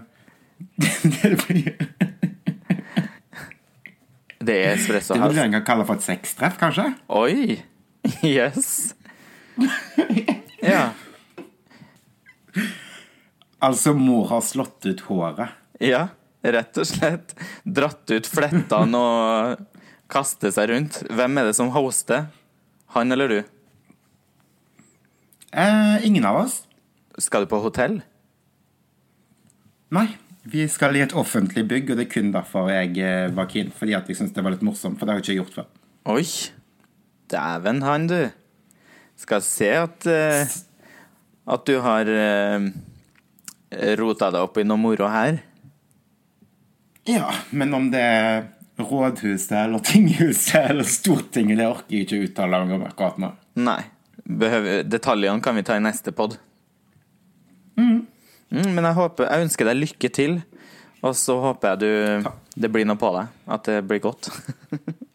Det 1.02 1.32
blir 1.42 1.74
Det 4.38 4.54
er 4.54 4.76
Espresso 4.76 5.14
Det 5.16 5.22
vil 5.24 5.36
jeg 5.40 5.46
en 5.48 5.56
kan 5.58 5.66
kalle 5.66 5.84
for 5.88 5.94
et 5.96 6.04
sextreff, 6.06 6.54
kanskje? 6.60 6.86
Oi! 7.08 7.62
Yes. 8.26 8.94
Ja. 10.62 10.90
Altså, 13.62 13.94
mor 13.94 14.26
har 14.32 14.40
slått 14.42 14.82
ut 14.90 15.00
håret. 15.06 15.48
Ja, 15.78 16.08
rett 16.42 16.78
og 16.80 16.88
slett. 16.88 17.34
Dratt 17.64 18.10
ut 18.10 18.28
flettene 18.28 18.98
og 18.98 19.66
kastet 20.12 20.56
seg 20.56 20.70
rundt. 20.72 21.02
Hvem 21.10 21.38
er 21.40 21.50
det 21.50 21.56
som 21.58 21.72
hoster? 21.74 22.28
Han 22.96 23.14
eller 23.14 23.32
du? 23.32 23.38
Eh, 25.52 26.06
ingen 26.06 26.24
av 26.28 26.42
oss. 26.44 26.62
Skal 27.20 27.44
du 27.44 27.52
på 27.52 27.60
hotell? 27.62 28.00
Nei. 29.92 30.08
Vi 30.42 30.64
skal 30.66 30.96
i 30.98 31.02
et 31.04 31.12
offentlig 31.14 31.62
bygg, 31.70 31.92
og 31.92 32.00
det 32.00 32.08
er 32.08 32.14
kun 32.16 32.32
derfor 32.34 32.70
jeg 32.72 32.96
eh, 32.98 33.30
var 33.34 33.46
keen. 33.52 33.70
Fordi 33.70 33.94
at 33.94 34.08
jeg 34.10 34.18
syntes 34.18 34.34
det 34.34 34.42
var 34.42 34.56
litt 34.56 34.64
morsomt, 34.66 34.98
for 34.98 35.06
det 35.06 35.14
har 35.14 35.20
jeg 35.20 35.28
ikke 35.28 35.40
gjort 35.44 35.58
før. 35.60 35.68
Oi! 36.16 36.24
Dæven 37.30 37.82
han, 37.86 38.08
du. 38.10 38.22
Skal 39.22 39.44
se 39.44 39.68
at 39.76 40.08
uh, 40.08 40.56
At 41.52 41.66
du 41.68 41.76
har 41.84 42.08
uh, 42.08 42.64
rota 44.00 44.30
deg 44.32 44.42
opp 44.42 44.58
i 44.58 44.66
noe 44.66 44.80
moro 44.80 45.08
her. 45.12 45.38
Ja, 47.08 47.32
men 47.50 47.74
om 47.74 47.88
det 47.90 48.00
er 48.00 48.44
rådhuset 48.78 49.52
eller 49.58 49.82
tinghuset 49.84 50.70
eller 50.70 50.86
Stortinget, 50.88 51.58
det 51.58 51.66
orker 51.66 51.96
jeg 51.96 52.06
ikke 52.06 52.22
uttale 52.28 52.62
meg 52.62 52.76
om 52.78 52.86
akkurat 52.86 53.18
nå. 53.22 53.32
Nei. 53.62 53.80
Behøver, 54.22 54.84
detaljene 54.86 55.42
kan 55.42 55.56
vi 55.58 55.64
ta 55.66 55.76
i 55.76 55.82
neste 55.82 56.12
pod. 56.14 56.36
Mm, 57.74 58.04
men 58.52 58.84
jeg 58.84 58.94
håper 58.94 59.26
Jeg 59.26 59.46
ønsker 59.46 59.66
deg 59.66 59.80
lykke 59.80 60.10
til. 60.14 60.36
Og 61.02 61.16
så 61.18 61.34
håper 61.42 61.72
jeg 61.72 61.80
du 61.82 62.30
det 62.62 62.70
blir 62.70 62.86
noe 62.86 63.00
på 63.00 63.10
deg. 63.16 63.32
At 63.50 63.66
det 63.66 63.80
blir 63.88 64.02
godt. 64.04 64.28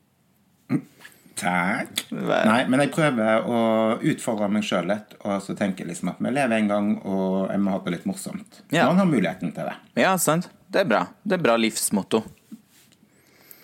Takk. 1.38 2.00
Nei, 2.12 2.62
men 2.70 2.82
jeg 2.82 2.92
prøver 2.96 3.46
å 3.46 3.58
utfordre 4.02 4.48
meg 4.50 4.66
sjøl 4.66 4.88
litt, 4.90 5.14
og 5.22 5.38
så 5.46 5.54
tenker 5.58 5.84
jeg 5.86 5.92
liksom 5.92 6.10
at 6.14 6.22
vi 6.24 6.32
lever 6.34 6.56
en 6.58 6.72
gang, 6.72 6.88
og 7.06 7.52
jeg 7.52 7.62
må 7.62 7.76
ha 7.76 7.82
det 7.86 7.94
litt 7.94 8.08
morsomt. 8.10 8.62
Ja. 8.74 8.88
Man 8.90 8.98
har 9.04 9.10
muligheten 9.10 9.54
til 9.54 9.70
det. 9.70 9.76
Ja, 10.02 10.16
sant. 10.22 10.50
Det 10.68 10.82
er 10.82 10.90
bra. 10.90 11.04
Det 11.24 11.38
er 11.38 11.44
bra 11.46 11.56
livsmotto. 11.62 12.24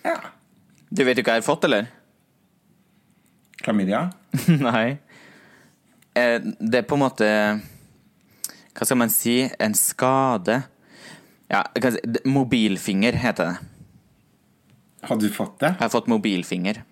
Ja. 0.06 0.16
Du 0.94 1.02
vet 1.04 1.18
jo 1.18 1.24
hva 1.26 1.34
jeg 1.38 1.42
har 1.42 1.48
fått, 1.48 1.66
eller? 1.66 1.90
Klamydia? 3.64 4.04
Nei. 4.68 4.98
Eh, 6.14 6.38
Det 6.60 6.78
er 6.82 6.86
på 6.86 6.94
en 6.94 7.02
måte 7.02 7.26
Hva 8.74 8.86
skal 8.86 8.98
man 9.00 9.10
si? 9.10 9.40
En 9.58 9.74
skade. 9.74 10.60
Ja, 11.50 11.64
si, 11.74 12.00
mobilfinger 12.28 13.16
heter 13.18 13.50
det. 13.52 13.70
Har 15.04 15.18
du 15.20 15.26
fått 15.32 15.58
det? 15.60 15.74
Jeg 15.74 15.82
har 15.84 15.92
fått 15.92 16.06
mobilfinger. 16.10 16.82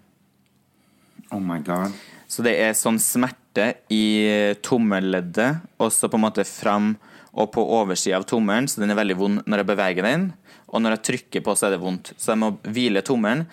Oh 1.33 1.41
my 1.41 1.59
god. 1.65 1.95
Så 2.29 2.45
det 2.45 2.55
er 2.61 2.75
sånn 2.77 2.99
smerte 3.03 3.75
i 3.93 4.55
tommelleddet, 4.65 5.61
og 5.81 5.91
så 5.93 6.09
på 6.09 6.17
en 6.21 6.25
måte 6.27 6.45
fram 6.49 6.95
og 7.33 7.51
på 7.55 7.65
oversida 7.81 8.19
av 8.21 8.27
tommelen, 8.29 8.67
så 8.69 8.83
den 8.83 8.93
er 8.93 8.99
veldig 8.99 9.17
vond 9.17 9.43
når 9.49 9.62
jeg 9.62 9.69
beveger 9.71 10.05
den. 10.05 10.27
Og 10.73 10.83
når 10.85 10.97
jeg 10.99 11.05
trykker 11.09 11.45
på, 11.45 11.55
så 11.57 11.67
er 11.69 11.75
det 11.75 11.81
vondt. 11.83 12.11
Så 12.21 12.33
jeg 12.33 12.41
må 12.41 12.51
hvile 12.69 13.02
tommelen. 13.04 13.47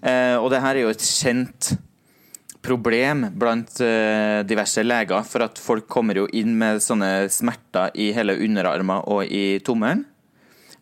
Eh, 0.00 0.36
og 0.40 0.50
det 0.52 0.60
her 0.64 0.76
er 0.76 0.84
jo 0.86 0.92
et 0.92 1.04
kjent 1.04 1.70
problem 2.64 3.26
blant 3.40 3.80
eh, 3.84 4.40
diverse 4.48 4.84
leger, 4.84 5.24
for 5.28 5.44
at 5.46 5.60
folk 5.60 5.88
kommer 5.92 6.20
jo 6.20 6.26
inn 6.36 6.52
med 6.60 6.80
sånne 6.84 7.28
smerter 7.32 7.92
i 8.00 8.10
hele 8.16 8.36
underarmen 8.36 9.04
og 9.08 9.24
i 9.32 9.58
tommelen. 9.64 10.04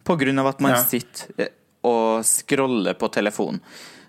På 0.06 0.16
grunn 0.18 0.38
av 0.42 0.52
at 0.54 0.62
man 0.64 0.74
Ja. 0.74 0.82
sitter 0.82 1.34
eh, 1.38 1.54
og 1.86 2.24
scroller 2.26 2.94
på 2.98 3.10
telefonen. 3.14 3.60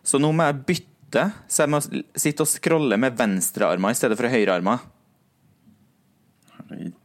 Så 0.04 0.18
nå 0.22 0.32
må 0.34 0.46
jeg 0.50 0.66
bytte, 0.66 0.86
så 1.14 1.64
jeg 1.64 1.72
må 1.74 1.80
sitte 1.82 2.46
og 2.46 2.50
scrolle 2.50 2.98
med 3.02 3.18
venstrearmen 3.18 3.96
i 3.96 3.98
stedet 3.98 4.18
for 4.20 4.30
høyrearmen. 4.30 4.82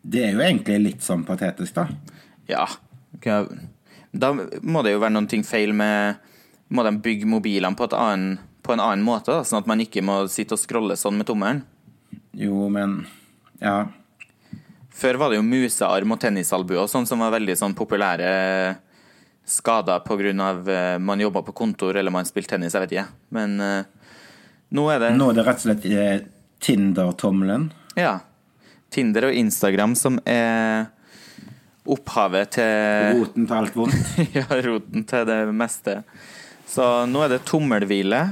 Det 0.03 0.27
er 0.27 0.35
jo 0.35 0.43
egentlig 0.45 0.79
litt 0.83 1.05
sånn 1.05 1.25
patetisk, 1.25 1.79
da. 1.79 1.87
Ja. 2.51 2.67
Da 4.13 4.33
må 4.35 4.83
det 4.85 4.93
jo 4.93 5.01
være 5.01 5.15
noen 5.15 5.29
ting 5.31 5.45
feil 5.47 5.73
med 5.73 6.19
Må 6.75 6.83
de 6.85 6.91
bygge 7.01 7.29
mobilene 7.29 7.77
på, 7.79 7.87
annen, 7.97 8.39
på 8.65 8.75
en 8.75 8.83
annen 8.83 9.05
måte, 9.07 9.31
da, 9.33 9.45
sånn 9.47 9.63
at 9.63 9.69
man 9.71 9.81
ikke 9.85 10.03
må 10.05 10.25
sitte 10.33 10.57
og 10.57 10.61
scrolle 10.61 10.97
sånn 10.99 11.17
med 11.21 11.29
tommelen? 11.29 11.63
Jo, 12.37 12.69
men 12.73 13.05
Ja. 13.61 13.87
Før 14.95 15.19
var 15.19 15.31
det 15.31 15.41
jo 15.41 15.47
musearm 15.47 16.15
og 16.15 16.21
tennisalbue 16.23 16.79
og 16.85 16.91
sånn 16.91 17.07
som 17.07 17.19
var 17.23 17.33
veldig 17.35 17.57
sånn 17.59 17.73
populære 17.75 18.29
grunn 19.45 20.41
av 20.41 20.71
eh, 20.71 20.99
man 20.99 21.21
jobba 21.21 21.43
på 21.43 21.53
kontor 21.53 21.97
eller 21.97 22.11
man 22.11 22.25
spilte 22.25 22.55
tennis, 22.55 22.75
jeg 22.75 22.85
vet 22.85 22.93
ikke. 22.97 23.07
Men 23.37 23.61
eh, 23.61 23.85
nå 24.75 24.89
er 24.91 25.03
det 25.03 25.11
Nå 25.17 25.31
er 25.31 25.39
det 25.39 25.47
rett 25.47 25.61
og 25.61 25.67
slett 25.69 25.87
eh, 25.87 26.25
Tinder-tommelen. 26.65 27.69
Ja. 27.99 28.19
Tinder 28.91 29.29
og 29.29 29.37
Instagram 29.37 29.95
som 29.99 30.21
er 30.25 30.87
opphavet 31.85 32.55
til 32.57 33.21
Roten 33.21 33.47
til 33.47 33.57
alt 33.59 33.77
vondt. 33.77 34.15
ja, 34.39 34.47
roten 34.65 35.05
til 35.09 35.27
det 35.29 35.41
meste. 35.53 35.99
Så 36.71 37.05
nå 37.11 37.25
er 37.27 37.35
det 37.35 37.45
tommelhvile, 37.47 38.23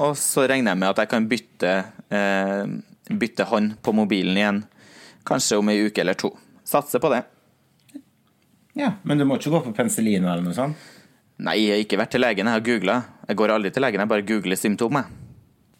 og 0.00 0.14
så 0.18 0.46
regner 0.48 0.72
jeg 0.72 0.80
med 0.80 0.92
at 0.92 1.02
jeg 1.02 1.10
kan 1.10 1.26
bytte, 1.28 1.72
eh, 2.14 2.62
bytte 3.10 3.48
hånd 3.50 3.74
på 3.82 3.94
mobilen 3.96 4.38
igjen. 4.38 4.62
Kanskje 5.26 5.58
om 5.60 5.72
ei 5.72 5.80
uke 5.88 6.04
eller 6.04 6.16
to. 6.18 6.30
Satser 6.64 7.02
på 7.02 7.10
det. 7.12 7.24
Ja, 8.78 8.92
Men 9.02 9.18
du 9.18 9.24
må 9.26 9.36
ikke 9.38 9.50
gå 9.50 9.60
på 9.64 9.72
penicillin 9.74 10.24
eller 10.24 10.44
noe 10.44 10.54
sånt? 10.54 10.76
Nei, 11.40 11.56
jeg 11.64 11.72
har 11.72 11.82
ikke 11.84 11.98
vært 11.98 12.12
til 12.14 12.22
legen, 12.22 12.46
jeg 12.46 12.58
har 12.58 12.64
googla. 12.64 12.96
Jeg 13.26 13.38
går 13.40 13.52
aldri 13.54 13.72
til 13.72 13.82
legen, 13.82 14.02
jeg 14.02 14.10
bare 14.10 14.26
googler 14.28 14.60
symptomer. 14.60 15.08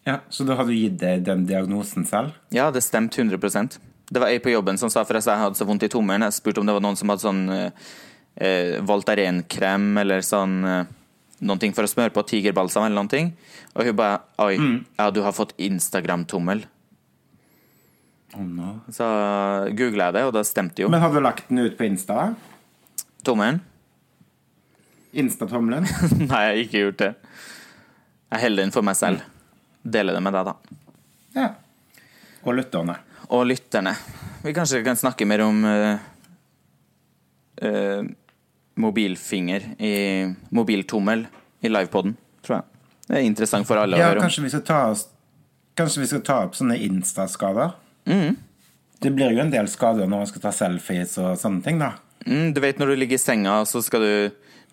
Ja, 0.07 0.19
Så 0.29 0.45
da 0.47 0.55
har 0.57 0.65
du 0.65 0.73
gitt 0.73 0.97
deg 0.99 1.23
den 1.23 1.45
diagnosen 1.45 2.07
selv? 2.09 2.33
Ja, 2.49 2.71
det 2.73 2.81
stemte 2.83 3.21
100 3.21 3.79
Det 4.11 4.19
var 4.19 4.27
ei 4.29 4.39
på 4.39 4.49
jobben 4.49 4.77
som 4.77 4.89
sa 4.89 5.03
for 5.03 5.13
jeg 5.13 5.23
hadde 5.23 5.55
så 5.55 5.65
vondt 5.65 5.83
i 5.83 5.87
tommelen. 5.89 6.25
Jeg 6.25 6.33
spurte 6.33 6.59
om 6.59 6.65
det 6.65 6.73
var 6.73 6.81
noen 6.81 6.97
som 6.97 7.09
hadde 7.09 7.21
sånn 7.21 7.43
eh, 7.53 8.81
Voltaren-krem 8.81 9.97
eller 10.01 10.21
sånn 10.21 10.65
eh, 10.65 10.85
Noen 11.41 11.57
ting 11.57 11.73
for 11.73 11.81
å 11.81 11.89
smøre 11.89 12.13
på 12.13 12.21
tigerbalsam 12.29 12.83
eller 12.85 12.99
noen 12.99 13.09
ting. 13.09 13.31
Og 13.73 13.85
hun 13.85 13.95
bare 13.97 14.19
Oi, 14.37 14.57
ja, 14.97 15.09
du 15.09 15.21
har 15.25 15.33
fått 15.33 15.55
Instagram-tommel. 15.57 16.65
Oh, 18.37 18.45
no. 18.45 18.75
Så 18.93 19.05
googla 19.75 20.09
jeg 20.09 20.17
det, 20.19 20.25
og 20.29 20.33
da 20.37 20.43
stemte 20.47 20.85
jo 20.85 20.89
Men 20.89 21.01
har 21.03 21.11
du 21.11 21.19
lagt 21.19 21.49
den 21.49 21.65
ut 21.65 21.77
på 21.77 21.83
Insta? 21.83 22.31
Tommelen. 23.25 23.59
Insta-tommelen? 25.11 25.87
Nei, 26.29 26.41
jeg 26.45 26.51
har 26.53 26.59
ikke 26.63 26.83
gjort 26.85 27.01
det. 27.01 27.11
Jeg 28.31 28.43
holder 28.45 28.63
den 28.63 28.73
for 28.75 28.87
meg 28.87 28.95
selv. 28.99 29.25
Deler 29.83 30.15
det 30.15 30.21
med 30.23 30.35
deg, 30.37 30.51
da. 30.51 30.79
Ja. 31.35 31.47
Og 32.47 32.55
lytterne. 32.57 32.95
Og 33.31 33.45
lytterne. 33.49 33.95
Vi 34.41 34.53
kanskje 34.55 34.83
kan 34.85 34.97
snakke 34.99 35.27
mer 35.29 35.43
om 35.45 35.59
uh, 35.67 35.99
uh, 37.65 38.01
mobilfinger 38.81 39.67
i 39.83 39.93
Mobiltommel 40.55 41.25
i 41.61 41.69
livepoden, 41.69 42.15
tror 42.45 42.61
jeg. 42.61 42.67
Det 43.07 43.17
er 43.19 43.27
interessant 43.27 43.67
for 43.67 43.81
alle 43.81 43.99
Ja, 43.99 44.07
å 44.07 44.13
høre 44.13 44.21
om. 44.21 44.25
kanskje 44.29 44.45
vi 44.45 44.53
skal 44.53 44.63
ta 44.65 44.83
oss 44.93 45.07
Kanskje 45.75 46.01
vi 46.03 46.07
skal 46.11 46.21
ta 46.27 46.35
opp 46.45 46.55
sånne 46.57 46.75
Insta-skader? 46.83 47.71
Mm. 48.05 48.35
Det 49.01 49.11
blir 49.15 49.31
jo 49.31 49.39
en 49.43 49.51
del 49.53 49.69
skader 49.71 50.03
når 50.07 50.23
man 50.23 50.27
skal 50.29 50.43
ta 50.43 50.51
selfies 50.53 51.13
og 51.21 51.37
sånne 51.39 51.63
ting, 51.63 51.79
da. 51.79 51.93
Mm, 52.27 52.53
du 52.53 52.61
vet 52.63 52.79
når 52.79 52.93
du 52.93 52.99
ligger 53.01 53.17
i 53.17 53.21
senga, 53.21 53.61
så 53.65 53.81
skal 53.83 54.05
du 54.05 54.13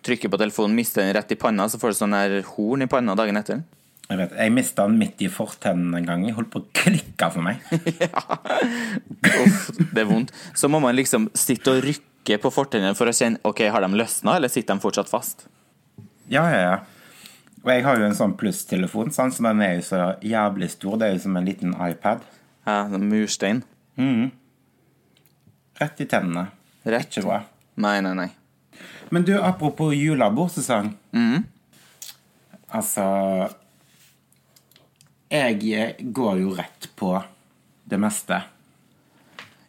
trykke 0.05 0.29
på 0.31 0.39
telefonen, 0.39 0.77
miste 0.77 1.01
den 1.01 1.13
rett 1.17 1.31
i 1.33 1.37
panna, 1.39 1.67
så 1.69 1.79
får 1.81 1.93
du 1.93 1.99
sånn 1.99 2.15
her 2.15 2.39
horn 2.53 2.85
i 2.85 2.89
panna 2.91 3.15
dagen 3.19 3.39
etter. 3.39 3.63
Jeg 4.09 4.17
vet, 4.17 4.31
jeg 4.41 4.53
mista 4.55 4.85
den 4.89 4.97
midt 4.97 5.19
i 5.21 5.27
fortennen 5.29 5.93
en 5.99 6.07
gang. 6.07 6.23
Jeg 6.25 6.33
holdt 6.33 6.49
på 6.49 6.63
å 6.63 6.69
klikke 6.73 7.27
for 7.29 7.45
meg. 7.45 7.59
Uff, 9.43 9.67
det 9.77 10.01
er 10.01 10.07
vondt. 10.09 10.33
Så 10.57 10.69
må 10.71 10.79
man 10.81 10.97
liksom 10.97 11.27
sitte 11.37 11.75
og 11.75 11.83
rykke 11.85 12.39
på 12.41 12.51
fortennene 12.53 12.97
for 12.97 13.09
å 13.09 13.13
kjenne 13.13 13.37
ok, 13.45 13.67
har 13.69 13.85
de 13.85 13.99
løsna, 13.99 14.39
eller 14.39 14.49
sitter 14.49 14.73
de 14.73 14.81
fortsatt 14.81 15.11
fast. 15.11 15.45
Ja, 16.25 16.47
ja, 16.49 16.63
ja. 16.63 16.73
Og 17.61 17.69
jeg 17.69 17.85
har 17.85 18.01
jo 18.01 18.07
en 18.07 18.17
sånn 18.17 18.33
plusstelefon, 18.39 19.13
sånn, 19.13 19.33
så 19.35 19.45
den 19.45 19.61
er 19.65 19.75
jo 19.77 19.85
så 19.85 20.01
jævlig 20.25 20.71
stor. 20.73 20.97
Det 20.97 21.05
er 21.05 21.13
jo 21.13 21.23
som 21.27 21.37
en 21.37 21.49
liten 21.49 21.77
iPad. 21.77 22.25
Ja, 22.65 22.81
en 22.87 23.09
murstein. 23.11 23.61
Rett 25.79 26.01
i 26.01 26.09
tennene. 26.09 26.47
Rett. 26.89 27.09
Ikke 27.11 27.27
bra. 27.27 27.39
Nei, 27.79 27.99
nei, 28.05 28.13
nei. 28.17 28.29
Men 29.09 29.25
du, 29.25 29.33
apropos 29.41 29.93
julebordsesong. 29.95 30.91
Mm. 31.15 31.45
Altså 32.69 33.03
Jeg 35.29 35.95
går 36.13 36.41
jo 36.43 36.53
rett 36.57 36.89
på 36.97 37.15
det 37.89 37.97
meste. 38.01 38.41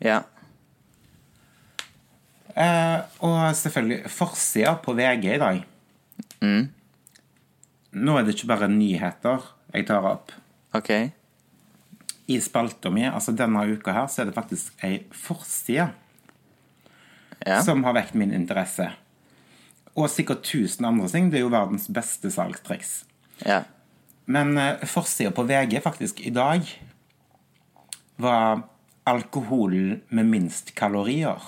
Ja. 0.00 0.22
Eh, 2.52 2.98
og 3.24 3.38
selvfølgelig 3.56 4.10
forsida 4.12 4.74
på 4.84 4.92
VG 4.96 5.24
i 5.34 5.40
dag. 5.40 5.62
Mm. 6.40 6.68
Nå 8.00 8.16
er 8.16 8.26
det 8.26 8.36
ikke 8.36 8.50
bare 8.52 8.68
nyheter 8.72 9.48
jeg 9.74 9.86
tar 9.88 10.06
opp. 10.08 10.32
OK. 10.76 10.90
I 12.30 12.38
spalta 12.42 12.92
mi 12.94 13.06
altså 13.08 13.34
denne 13.36 13.64
uka 13.72 13.94
her, 13.94 14.08
så 14.10 14.22
er 14.22 14.30
det 14.30 14.36
faktisk 14.36 14.84
ei 14.86 15.00
forside 15.14 15.88
Ja. 17.46 17.62
som 17.64 17.84
har 17.84 17.96
vekt 17.96 18.14
min 18.14 18.34
interesse. 18.36 18.90
Og 19.96 20.10
sikkert 20.12 20.44
tusen 20.46 20.84
andre 20.84 21.08
ting. 21.08 21.30
Det 21.30 21.40
er 21.40 21.46
jo 21.46 21.52
verdens 21.52 21.88
beste 21.92 22.30
salgstriks. 22.32 23.04
Ja. 23.46 23.62
Men 24.30 24.54
uh, 24.58 24.84
forsida 24.86 25.32
på 25.34 25.46
VG 25.48 25.80
faktisk 25.82 26.20
i 26.20 26.32
dag 26.34 26.66
var 28.20 28.62
alkoholen 29.08 30.02
med 30.08 30.28
minst 30.28 30.74
kalorier. 30.76 31.40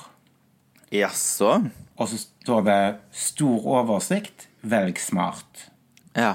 Jaså? 0.93 1.61
Og 1.97 2.09
så 2.09 2.19
står 2.19 2.65
det 2.67 2.81
'stor 3.13 3.67
oversikt, 3.81 4.49
velg 4.63 4.99
smart'. 4.99 5.69
Ja. 6.17 6.35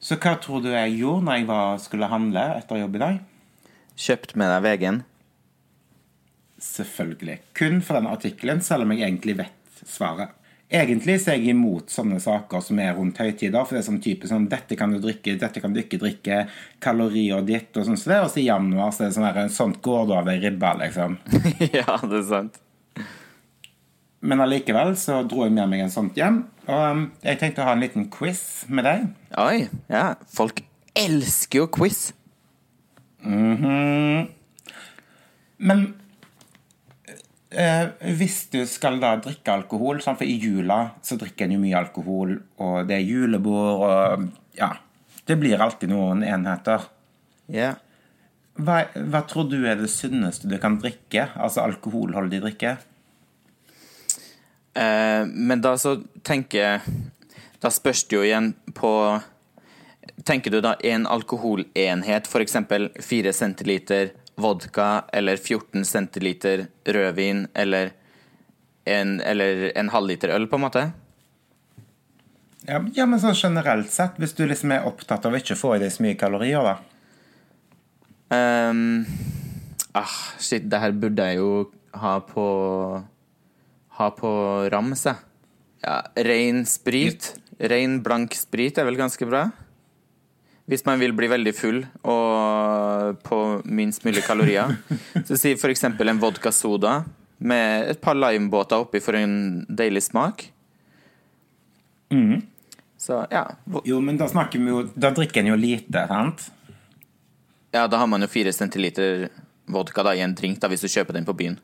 Så 0.00 0.16
hva 0.16 0.38
tror 0.40 0.62
du 0.62 0.70
jeg 0.70 0.96
gjorde 0.96 1.24
når 1.24 1.34
jeg 1.36 1.46
var, 1.46 1.78
skulle 1.78 2.08
handle 2.08 2.44
etter 2.56 2.80
jobb 2.80 2.96
i 2.96 3.02
dag? 3.02 3.18
Kjøpt 4.00 4.36
med 4.36 4.48
deg 4.48 4.62
VG-en? 4.64 5.02
Selvfølgelig. 6.60 7.38
Kun 7.56 7.80
for 7.84 7.96
denne 7.96 8.12
artikkelen, 8.12 8.60
selv 8.64 8.84
om 8.84 8.92
jeg 8.94 9.06
egentlig 9.08 9.38
vet 9.40 9.82
svaret. 9.88 10.36
Egentlig 10.70 11.16
så 11.18 11.32
er 11.32 11.40
jeg 11.40 11.56
imot 11.56 11.90
sånne 11.90 12.20
saker 12.22 12.62
som 12.62 12.78
er 12.78 12.92
rundt 12.94 13.18
høytider. 13.18 13.64
For 13.66 13.74
det 13.74 13.80
er 13.80 13.86
sånn 13.88 14.02
type 14.04 14.28
sånn 14.30 14.46
Dette 14.52 14.76
kan 14.78 14.92
du 14.94 15.00
drikke, 15.02 15.34
dette 15.40 15.62
kan 15.62 15.74
du 15.74 15.80
ikke 15.82 15.98
drikke. 15.98 16.44
Kalorier 16.84 17.42
ditt 17.46 17.74
og 17.80 17.88
sånn. 17.88 17.98
Så 17.98 18.12
det 18.12 18.18
er 18.18 18.26
også 18.28 18.42
i 18.42 18.46
januar 18.46 18.92
så 18.94 19.02
er 19.02 19.10
det 19.10 19.16
sånn 19.16 19.26
her, 19.26 19.40
sånt 19.50 19.80
går 19.82 20.04
det 20.06 20.18
over 20.20 20.36
i 20.36 20.42
ribba, 20.44 20.74
liksom. 20.84 21.16
ja, 21.80 21.96
det 22.04 22.20
er 22.20 22.28
sant. 22.28 22.60
Men 24.20 24.44
allikevel 24.44 24.94
så 25.00 25.22
dro 25.26 25.42
jeg 25.46 25.56
med 25.56 25.72
meg 25.72 25.82
en 25.86 25.92
sånt 25.92 26.18
hjem. 26.20 26.42
Og 26.68 26.86
um, 26.92 27.06
jeg 27.24 27.40
tenkte 27.40 27.64
å 27.64 27.70
ha 27.70 27.74
en 27.74 27.82
liten 27.82 28.06
quiz 28.12 28.42
med 28.68 28.86
deg. 28.86 29.08
Oi. 29.42 29.64
Ja. 29.90 30.12
Folk 30.30 30.62
elsker 30.98 31.64
jo 31.64 31.70
quiz. 31.72 32.12
Mhm. 33.26 34.28
Men 35.60 35.82
eh, 37.50 37.90
hvis 38.16 38.44
du 38.52 38.60
skal 38.68 39.00
da 39.02 39.16
drikke 39.22 39.52
alkohol 39.52 40.00
sånn 40.02 40.18
For 40.18 40.28
i 40.28 40.38
jula 40.40 40.80
så 41.02 41.18
drikker 41.20 41.46
en 41.46 41.56
jo 41.56 41.62
mye 41.62 41.78
alkohol, 41.78 42.36
og 42.62 42.88
det 42.88 42.98
er 42.98 43.06
julebord, 43.06 43.84
og 43.86 44.58
ja 44.58 44.74
Det 45.26 45.38
blir 45.38 45.62
alltid 45.62 45.92
noen 45.92 46.24
enheter. 46.26 46.88
Ja. 47.50 47.74
Hva, 48.60 48.82
hva 48.94 49.22
tror 49.28 49.46
du 49.50 49.60
er 49.62 49.78
det 49.78 49.90
sunneste 49.92 50.50
du 50.50 50.56
kan 50.60 50.78
drikke? 50.80 51.28
Altså 51.38 51.62
alkoholholdig 51.64 52.42
drikke? 52.44 52.76
Eh, 54.74 55.26
men 55.26 55.62
da 55.62 55.74
så 55.78 55.96
tenker 56.22 56.58
jeg 56.62 57.00
Da 57.58 57.72
spørs 57.74 58.04
det 58.06 58.14
jo 58.14 58.22
igjen 58.22 58.52
på 58.76 58.92
Tenker 60.24 60.52
du 60.52 60.60
da 60.62 60.74
en 60.84 61.06
alkoholenhet, 61.08 62.28
f.eks. 62.28 62.56
4 63.00 63.32
centiliter 63.32 64.10
vodka 64.42 65.04
eller 65.12 65.36
14 65.36 65.84
centiliter 65.84 66.66
rødvin 66.84 67.46
eller 67.54 67.92
en, 68.84 69.20
eller 69.20 69.70
en 69.78 69.92
halvliter 69.92 70.32
øl, 70.34 70.48
på 70.50 70.58
en 70.58 70.64
måte? 70.66 70.84
Ja, 72.68 72.80
ja, 72.94 73.06
men 73.08 73.20
sånn 73.22 73.36
generelt 73.38 73.90
sett, 73.92 74.18
hvis 74.20 74.34
du 74.36 74.44
liksom 74.46 74.72
er 74.74 74.86
opptatt 74.88 75.24
av 75.26 75.36
ikke 75.36 75.56
å 75.56 75.60
få 75.60 75.74
i 75.76 75.82
deg 75.82 75.92
så 75.94 76.04
mye 76.04 76.18
kalorier, 76.20 76.66
da. 76.66 76.76
Um, 78.30 79.06
ah, 79.96 80.18
shit, 80.38 80.68
det 80.70 80.78
her 80.82 80.94
burde 80.94 81.24
jeg 81.26 81.40
jo 81.40 81.64
ha 81.98 82.20
på 82.22 82.44
Ha 84.00 84.06
på 84.16 84.30
rams, 84.72 85.02
jeg. 85.04 85.18
Ja, 85.82 85.98
ren 86.24 86.62
sprit. 86.64 87.34
Ren, 87.60 87.98
blank 88.00 88.32
sprit 88.38 88.78
er 88.80 88.86
vel 88.88 88.96
ganske 88.96 89.26
bra? 89.28 89.42
Hvis 90.70 90.84
man 90.86 91.00
vil 91.00 91.12
bli 91.18 91.26
veldig 91.30 91.52
full 91.56 91.80
og 92.06 93.18
på 93.26 93.38
minst 93.66 94.04
mulig 94.06 94.22
kalorier. 94.22 94.76
Så 95.26 95.38
si 95.40 95.56
f.eks. 95.56 95.84
en 95.84 96.22
vodka 96.22 96.52
soda 96.54 97.00
med 97.42 97.90
et 97.90 98.00
par 98.00 98.14
limebåter 98.14 98.78
oppi 98.78 99.00
for 99.02 99.18
en 99.18 99.64
deilig 99.66 100.04
smak. 100.06 100.44
Så 103.00 103.26
ja. 103.30 103.44
Jo, 103.84 104.00
men 104.00 104.18
da 104.20 104.26
snakker 104.28 104.58
vi 104.58 104.72
jo 104.72 104.80
Da 104.94 105.12
drikker 105.14 105.40
en 105.40 105.52
jo 105.52 105.58
lite, 105.58 106.02
sant? 106.10 106.50
ja. 107.72 107.86
Da 107.86 107.96
har 107.96 108.06
man 108.10 108.22
jo 108.22 108.28
fire 108.28 108.52
centiliter 108.52 109.28
vodka 109.70 110.02
da, 110.02 110.14
i 110.14 110.20
en 110.20 110.34
drink 110.34 110.60
da, 110.60 110.68
hvis 110.68 110.82
du 110.82 110.88
kjøper 110.90 111.16
den 111.16 111.24
på 111.24 111.34
byen. 111.38 111.56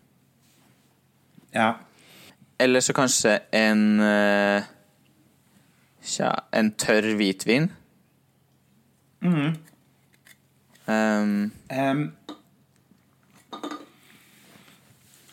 Ja. 1.53 1.75
Eller 2.59 2.81
så 2.81 2.95
kanskje 2.97 3.40
en 3.53 4.01
eh, 4.01 4.64
Tja, 6.07 6.31
en 6.55 6.71
tørr 6.79 7.16
hvitvin. 7.19 7.69
Um, 10.87 11.51
um, 11.71 12.03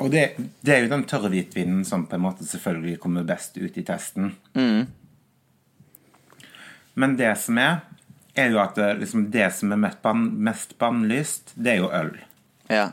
og 0.01 0.09
det, 0.11 0.23
det 0.65 0.73
er 0.73 0.83
jo 0.83 0.91
den 0.91 1.05
tørre 1.07 1.29
hvitvinen 1.31 1.83
som 1.87 2.07
på 2.09 2.17
en 2.17 2.25
måte 2.25 2.47
selvfølgelig 2.47 2.97
kommer 3.03 3.27
best 3.27 3.59
ut 3.61 3.77
i 3.77 3.85
testen. 3.85 4.33
Men 6.93 7.15
det 7.17 7.31
som 7.41 7.57
er, 7.61 7.85
er 8.35 8.51
jo 8.53 8.59
at 8.61 8.75
det, 8.77 8.89
liksom, 9.03 9.29
det 9.33 9.47
som 9.55 9.71
er 9.73 9.79
mest, 9.85 10.01
ban, 10.03 10.25
mest 10.43 10.75
bannlyst, 10.81 11.53
det 11.55 11.75
er 11.75 11.81
jo 11.83 11.93
øl. 11.93 12.17
ja. 12.69 12.91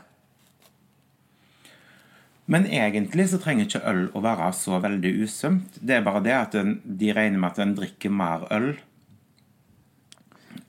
Men 2.51 2.65
egentlig 2.67 3.29
så 3.31 3.37
trenger 3.39 3.67
ikke 3.67 3.83
øl 3.87 4.01
å 4.17 4.21
være 4.23 4.49
så 4.57 4.79
veldig 4.83 5.11
usømt 5.23 5.77
Det 5.79 5.93
er 5.95 6.01
bare 6.03 6.23
det 6.25 6.33
at 6.35 6.55
den, 6.57 6.73
de 6.83 7.13
regner 7.15 7.39
med 7.39 7.53
at 7.53 7.61
en 7.63 7.75
drikker 7.77 8.11
mer 8.11 8.43
øl 8.51 8.73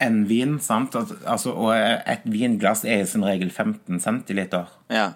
enn 0.01 0.25
vin. 0.29 0.59
sant? 0.61 0.95
Altså, 0.97 1.53
og 1.53 1.73
et 1.75 2.25
vinglass 2.25 2.85
er 2.85 3.05
som 3.11 3.25
regel 3.27 3.51
15 3.51 4.01
centiliter. 4.01 4.71
ja. 4.91 5.13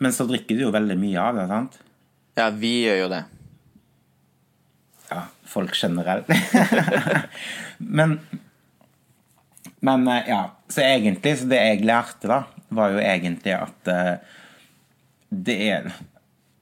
Men 0.00 0.14
så 0.16 0.24
drikker 0.24 0.56
du 0.56 0.62
jo 0.62 0.70
veldig 0.72 0.94
mye 0.96 1.20
av 1.20 1.36
det, 1.36 1.42
sant? 1.50 1.74
Ja, 2.38 2.46
vi 2.56 2.70
gjør 2.86 2.94
jo 3.02 3.08
det. 3.12 3.18
Ja, 5.10 5.24
folk 5.44 5.74
generelt. 5.76 6.30
men 7.98 8.14
Men 9.84 10.08
eh, 10.08 10.28
ja, 10.28 10.38
så 10.68 10.80
egentlig 10.84 11.34
Så 11.42 11.50
det 11.50 11.60
jeg 11.60 11.84
lærte, 11.84 12.28
da, 12.32 12.38
var 12.72 12.94
jo 12.94 13.02
egentlig 13.04 13.52
at 13.58 13.90
uh, 13.92 14.40
det 15.30 15.56
er 15.68 15.90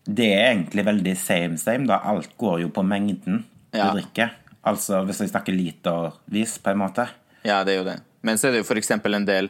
Det 0.06 0.28
er 0.34 0.44
egentlig 0.52 0.84
veldig 0.90 1.14
same 1.16 1.58
same, 1.62 1.86
da. 1.86 2.00
Alt 2.10 2.34
går 2.38 2.60
jo 2.66 2.68
på 2.74 2.82
mengden 2.82 3.44
Ja. 3.72 3.90
du 3.92 4.00
drikker. 4.00 4.34
Altså 4.66 5.04
hvis 5.06 5.20
vi 5.22 5.28
snakker 5.30 5.54
litervis, 5.54 6.58
på 6.58 6.70
en 6.72 6.78
måte. 6.82 7.06
Ja, 7.46 7.62
det 7.64 7.74
er 7.74 7.78
jo 7.78 7.86
det. 7.86 7.98
Men 8.26 8.38
så 8.38 8.48
er 8.48 8.56
det 8.56 8.62
jo 8.64 8.68
eksempel 8.80 9.14
en 9.14 9.24
del 9.28 9.48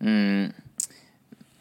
mm, 0.00 0.52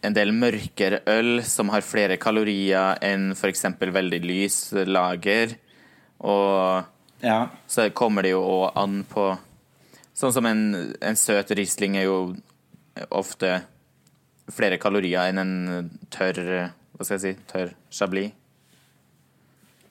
En 0.06 0.13
del 0.13 0.30
mørkere 0.32 1.00
øl 1.10 1.42
som 1.44 1.72
har 1.74 1.82
flere 1.82 2.20
kalorier 2.22 3.00
enn 3.04 3.32
eksempel 3.50 3.90
veldig 3.92 4.20
lys 4.24 4.60
lager. 4.86 5.58
Og 6.20 6.86
Ja. 7.24 7.50
så 7.68 7.90
kommer 7.90 8.22
det 8.24 8.32
jo 8.36 8.44
òg 8.46 8.78
an 8.78 9.04
på 9.10 9.38
Sånn 10.18 10.34
som 10.34 10.46
en, 10.50 10.94
en 11.02 11.16
søt 11.16 11.52
Riesling 11.54 11.98
er 11.98 12.08
jo 12.08 12.36
ofte 13.13 13.63
flere 14.50 14.78
kalorier 14.82 15.30
enn 15.30 15.38
en 15.42 15.90
tørr 16.10 16.72
Hva 16.98 17.06
skal 17.06 17.18
jeg 17.18 17.22
si 17.22 17.34
tørr 17.52 17.74
Chablis. 17.94 18.32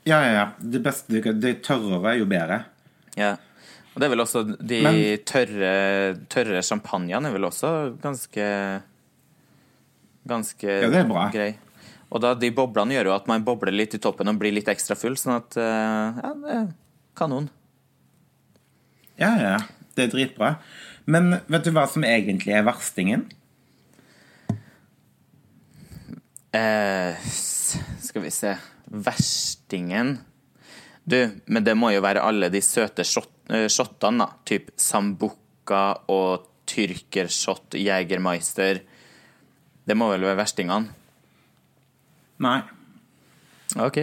Ja, 0.06 0.20
ja, 0.22 0.32
ja. 0.32 0.46
Det 0.58 0.80
beste 0.82 1.20
Det 1.34 1.62
tørrere 1.66 2.14
er 2.14 2.18
jo 2.20 2.26
bedre. 2.30 2.64
Ja. 3.16 3.36
Og 3.94 4.00
det 4.02 4.06
er 4.06 4.12
vel 4.12 4.20
også 4.26 4.42
de 4.60 4.80
Men- 4.84 5.18
tørre, 5.24 5.70
tørre 6.28 6.62
champagnene 6.62 7.30
er 7.30 7.32
vel 7.32 7.48
også 7.48 7.70
ganske 8.02 8.82
Ganske 10.26 10.66
Ja, 10.66 10.88
det 10.90 10.98
er 11.04 11.08
bra. 11.08 11.28
grei. 11.30 11.52
Og 12.10 12.20
da 12.20 12.34
de 12.34 12.50
boblene 12.50 12.94
gjør 12.96 13.04
jo 13.10 13.14
at 13.14 13.28
man 13.30 13.44
bobler 13.46 13.72
litt 13.72 13.94
i 13.94 13.98
toppen 14.02 14.28
og 14.28 14.38
blir 14.40 14.52
litt 14.52 14.66
ekstra 14.66 14.96
full, 14.98 15.14
sånn 15.14 15.36
at 15.36 15.56
eh, 15.56 16.20
Ja, 16.22 16.32
det 16.42 16.50
er 16.56 16.66
kanon. 17.14 17.48
Ja, 19.18 19.30
ja, 19.38 19.50
ja. 19.56 19.58
Det 19.96 20.04
er 20.08 20.12
dritbra. 20.12 20.56
Men 21.06 21.40
vet 21.48 21.64
du 21.64 21.70
hva 21.70 21.86
som 21.88 22.02
egentlig 22.04 22.52
er 22.52 22.64
verstingen? 22.66 23.28
Eh, 26.52 27.16
skal 28.00 28.22
vi 28.22 28.30
se 28.30 28.56
Verstingen 28.90 30.18
Du, 31.06 31.18
men 31.46 31.64
det 31.64 31.76
må 31.78 31.92
jo 31.94 32.02
være 32.02 32.24
alle 32.26 32.50
de 32.50 32.60
søte 32.64 33.04
shot, 33.06 33.30
eh, 33.54 33.68
shottene, 33.70 34.26
da. 34.26 34.42
Typ 34.48 34.72
Sambuca 34.80 35.84
og 36.10 36.48
tyrkershot, 36.66 37.76
Jegermeister. 37.78 38.82
Det 39.86 39.94
må 39.94 40.10
vel 40.10 40.26
være 40.26 40.40
verstingene? 40.40 40.90
Nei. 42.42 42.58
OK. 43.78 44.00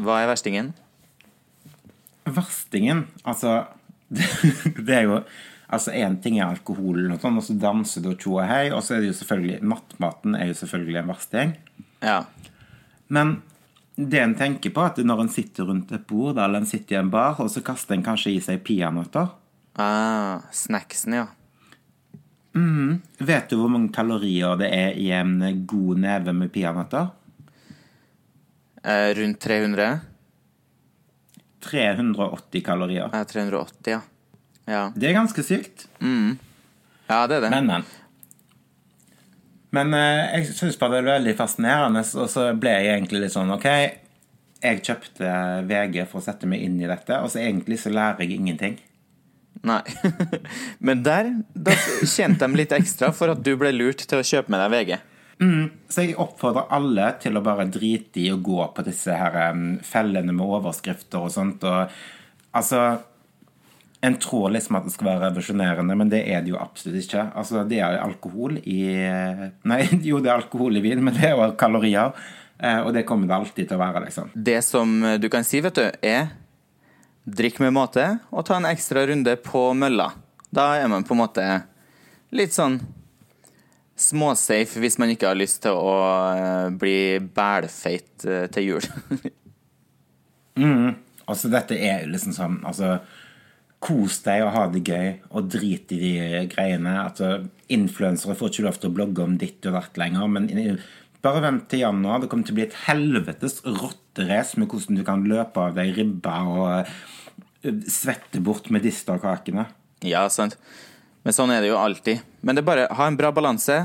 Hva 0.00 0.20
er 0.20 0.30
verstingen? 0.30 0.74
Verstingen, 2.30 3.06
altså 3.24 3.64
Det 4.86 4.92
er 4.94 5.08
jo 5.08 5.22
Altså, 5.70 5.92
én 5.94 6.16
ting 6.18 6.40
er 6.40 6.48
alkoholen, 6.50 7.12
og 7.14 7.20
sånn, 7.22 7.36
og 7.38 7.44
så 7.46 7.54
danser 7.54 8.02
du 8.02 8.08
og 8.10 8.16
tjo 8.18 8.32
og 8.40 8.48
hei, 8.50 8.72
og 8.74 8.80
så 8.82 8.96
er 8.96 9.04
det 9.04 9.12
jo 9.12 9.18
selvfølgelig 9.20 9.60
Nattmaten 9.70 10.34
er 10.34 10.48
jo 10.48 10.56
selvfølgelig 10.58 10.96
en 10.98 11.12
versting. 11.12 11.52
Ja. 12.02 12.16
Men 13.06 13.36
det 14.08 14.20
en 14.22 14.34
tenker 14.38 14.72
på, 14.72 14.80
at 14.86 14.96
når 15.04 15.20
en 15.24 15.28
sitter 15.32 15.66
rundt 15.68 15.90
et 15.92 16.06
bord, 16.08 16.38
eller 16.38 16.62
en 16.62 16.66
sitter 16.68 16.96
i 16.96 17.00
en 17.00 17.10
bar, 17.12 17.36
og 17.42 17.50
så 17.52 17.60
kaster 17.64 17.94
en 17.96 18.04
kanskje 18.06 18.32
i 18.36 18.40
seg 18.44 18.62
peanøtter 18.64 19.28
Ah, 19.80 20.40
snacksen, 20.52 21.14
ja. 21.14 21.26
Vet 23.20 23.48
du 23.52 23.56
hvor 23.60 23.70
mange 23.70 23.92
kalorier 23.94 24.56
det 24.58 24.68
er 24.74 24.96
i 24.98 25.10
en 25.14 25.36
god 25.70 26.00
neve 26.02 26.32
med 26.34 26.50
peanøtter? 26.52 27.12
Eh, 28.82 29.10
rundt 29.16 29.38
300? 29.44 30.00
380 31.60 32.64
kalorier. 32.64 33.10
Ja, 33.12 33.24
380, 33.24 33.92
ja. 33.92 34.00
Ja, 34.70 34.82
Det 34.94 35.08
er 35.10 35.16
ganske 35.16 35.42
sykt. 35.44 35.86
ja 36.00 37.26
det 37.26 37.36
er 37.36 37.40
det. 37.46 37.50
Men, 37.50 37.66
men. 37.66 37.84
Men 39.76 39.94
eh, 39.94 40.40
jeg 40.40 40.54
syns 40.58 40.78
bare 40.80 40.98
det 40.98 41.02
er 41.02 41.18
veldig 41.18 41.34
fascinerende, 41.38 42.04
og 42.18 42.30
så 42.32 42.50
ble 42.58 42.72
jeg 42.74 42.94
egentlig 42.96 43.24
litt 43.24 43.34
sånn 43.34 43.52
OK, 43.54 43.68
jeg 44.60 44.84
kjøpte 44.84 45.34
VG 45.68 46.02
for 46.10 46.20
å 46.20 46.24
sette 46.24 46.48
meg 46.50 46.64
inn 46.66 46.80
i 46.82 46.88
dette, 46.90 47.20
og 47.22 47.30
så 47.32 47.42
egentlig 47.44 47.78
så 47.80 47.92
lærer 47.94 48.26
jeg 48.26 48.40
ingenting. 48.40 48.80
Nei. 49.66 49.82
Men 50.86 51.04
der 51.04 51.30
da 51.52 51.76
tjente 52.08 52.48
de 52.48 52.60
litt 52.60 52.74
ekstra 52.74 53.12
for 53.16 53.32
at 53.32 53.44
du 53.44 53.54
ble 53.60 53.72
lurt 53.76 54.04
til 54.08 54.20
å 54.20 54.26
kjøpe 54.26 54.52
med 54.52 54.62
deg 54.64 54.74
VG. 54.74 54.98
Så 55.88 56.04
jeg 56.04 56.18
oppfordrer 56.20 56.68
alle 56.76 57.06
til 57.22 57.38
å 57.38 57.44
bare 57.44 57.64
drite 57.72 58.20
i 58.20 58.26
å 58.32 58.40
gå 58.44 58.60
på 58.76 58.84
disse 58.84 59.14
her 59.16 59.38
fellene 59.88 60.34
med 60.36 60.44
overskrifter 60.44 61.24
og 61.24 61.32
sånt. 61.32 61.64
Og, 61.64 61.94
altså 62.56 62.82
En 64.02 64.14
tror 64.16 64.48
liksom 64.54 64.78
at 64.78 64.86
det 64.86 64.94
skal 64.94 65.10
være 65.10 65.20
revolusjonerende, 65.26 65.96
men 66.00 66.08
det 66.08 66.22
er 66.32 66.40
det 66.40 66.54
jo 66.54 66.60
absolutt 66.60 67.02
ikke. 67.02 67.26
Altså 67.36 67.64
Det 67.68 67.80
er 67.84 67.98
alkohol 68.00 68.56
i 68.64 68.78
Nei, 69.68 69.80
jo, 70.08 70.20
det 70.24 70.30
er 70.30 70.38
alkohol 70.38 70.78
i 70.80 70.84
vin, 70.84 71.02
men 71.04 71.14
det 71.18 71.26
er 71.28 71.34
jo 71.36 71.50
kalorier. 71.60 72.14
Eh, 72.58 72.80
Og 72.80 72.94
det 72.96 73.04
kommer 73.08 73.28
det 73.28 73.36
alltid 73.36 73.68
til 73.68 73.76
å 73.76 73.82
være, 73.82 74.04
liksom. 74.06 74.30
Det 74.34 74.60
som 74.64 74.94
du 75.20 75.28
kan 75.32 75.44
si, 75.44 75.60
vet 75.60 75.76
du, 75.76 75.84
er 76.00 76.30
drikk 77.30 77.60
med 77.60 77.74
måte 77.76 78.06
og 78.32 78.46
ta 78.48 78.56
en 78.56 78.64
ekstra 78.70 79.04
runde 79.10 79.36
på 79.44 79.66
mølla. 79.76 80.08
Da 80.50 80.70
er 80.80 80.88
man 80.88 81.04
på 81.04 81.12
en 81.14 81.20
måte 81.20 81.44
litt 82.34 82.56
sånn 82.56 82.80
småsafe 84.00 84.80
hvis 84.80 84.96
man 84.98 85.10
ikke 85.12 85.28
har 85.28 85.36
lyst 85.36 85.60
til 85.66 85.76
å 85.76 85.92
eh, 86.32 86.68
bli 86.72 86.96
bælfeit 87.36 88.24
eh, 88.24 88.46
til 88.56 88.72
jul. 88.72 88.88
Altså, 91.30 91.48
dette 91.52 91.76
er 91.78 92.08
liksom 92.10 92.32
sånn 92.34 92.56
Altså, 92.66 92.96
kos 93.80 94.18
deg 94.26 94.44
og 94.44 94.52
ha 94.54 94.66
det 94.72 94.82
gøy, 94.84 95.12
og 95.32 95.48
drit 95.52 95.92
i 95.96 96.00
de 96.00 96.42
greiene. 96.52 96.92
Altså, 97.00 97.46
influensere 97.72 98.36
får 98.36 98.52
ikke 98.52 98.66
lov 98.66 98.80
til 98.80 98.90
å 98.90 98.96
blogge 98.98 99.24
om 99.24 99.38
ditt 99.40 99.64
og 99.68 99.76
datt 99.78 100.00
lenger, 100.00 100.28
men 100.28 100.50
bare 101.24 101.42
vent 101.44 101.66
til 101.70 101.84
januar. 101.84 102.20
Det 102.20 102.30
kommer 102.32 102.48
til 102.48 102.56
å 102.56 102.58
bli 102.58 102.66
et 102.66 102.78
helvetes 102.86 103.60
rotterace 103.66 104.60
med 104.60 104.68
hvordan 104.70 105.00
du 105.00 105.04
kan 105.06 105.24
løpe 105.28 105.64
av 105.64 105.76
deg 105.76 105.94
ribba 105.96 106.36
og 106.48 106.66
eh, 106.80 107.80
svette 107.88 108.42
bort 108.44 108.70
medisterkakene. 108.72 109.66
Ja, 110.06 110.26
sant. 110.32 110.56
Men 111.24 111.36
sånn 111.36 111.52
er 111.52 111.64
det 111.64 111.72
jo 111.72 111.80
alltid. 111.80 112.22
Men 112.40 112.56
det 112.56 112.64
er 112.64 112.70
bare 112.70 112.86
ha 112.96 113.08
en 113.08 113.18
bra 113.20 113.32
balanse. 113.36 113.82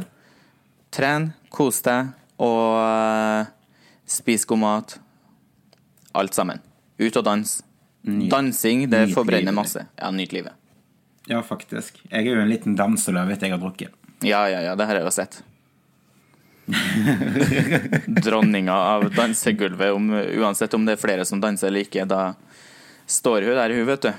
Tren, 0.95 1.34
kos 1.51 1.81
deg, 1.84 2.13
og 2.39 2.79
eh, 2.79 3.51
spis 4.08 4.47
god 4.47 4.63
mat. 4.63 4.97
Alt 6.15 6.36
sammen. 6.36 6.63
Ut 6.99 7.15
og 7.19 7.27
dans. 7.27 7.58
Dansing, 8.05 8.85
det 8.89 9.07
nyt 9.07 9.15
forbrenner 9.17 9.49
livet. 9.49 9.57
masse. 9.57 9.85
Ja, 9.97 10.11
nyt 10.11 10.33
livet. 10.33 10.53
Ja, 11.27 11.41
faktisk. 11.43 11.97
Jeg 12.09 12.27
er 12.27 12.35
jo 12.35 12.41
en 12.43 12.51
liten 12.51 12.75
danseløve 12.77 13.33
etter 13.33 13.49
jeg 13.49 13.55
har 13.55 13.63
drukket. 13.63 13.93
Ja, 14.25 14.45
ja, 14.49 14.61
ja, 14.61 14.75
det 14.77 14.85
har 14.85 14.99
jeg 14.99 15.07
jo 15.07 15.13
sett. 15.13 15.41
Dronninga 18.25 18.73
av 18.73 19.09
dansegulvet, 19.13 19.91
om, 19.93 20.13
uansett 20.13 20.73
om 20.73 20.85
det 20.85 20.95
er 20.95 21.01
flere 21.01 21.25
som 21.25 21.41
danser 21.41 21.69
eller 21.69 21.85
ikke, 21.85 22.05
da 22.09 22.33
står 23.09 23.45
hun 23.45 23.57
der, 23.57 23.73
hun, 23.73 23.85
vet 23.89 24.07
du. 24.07 24.11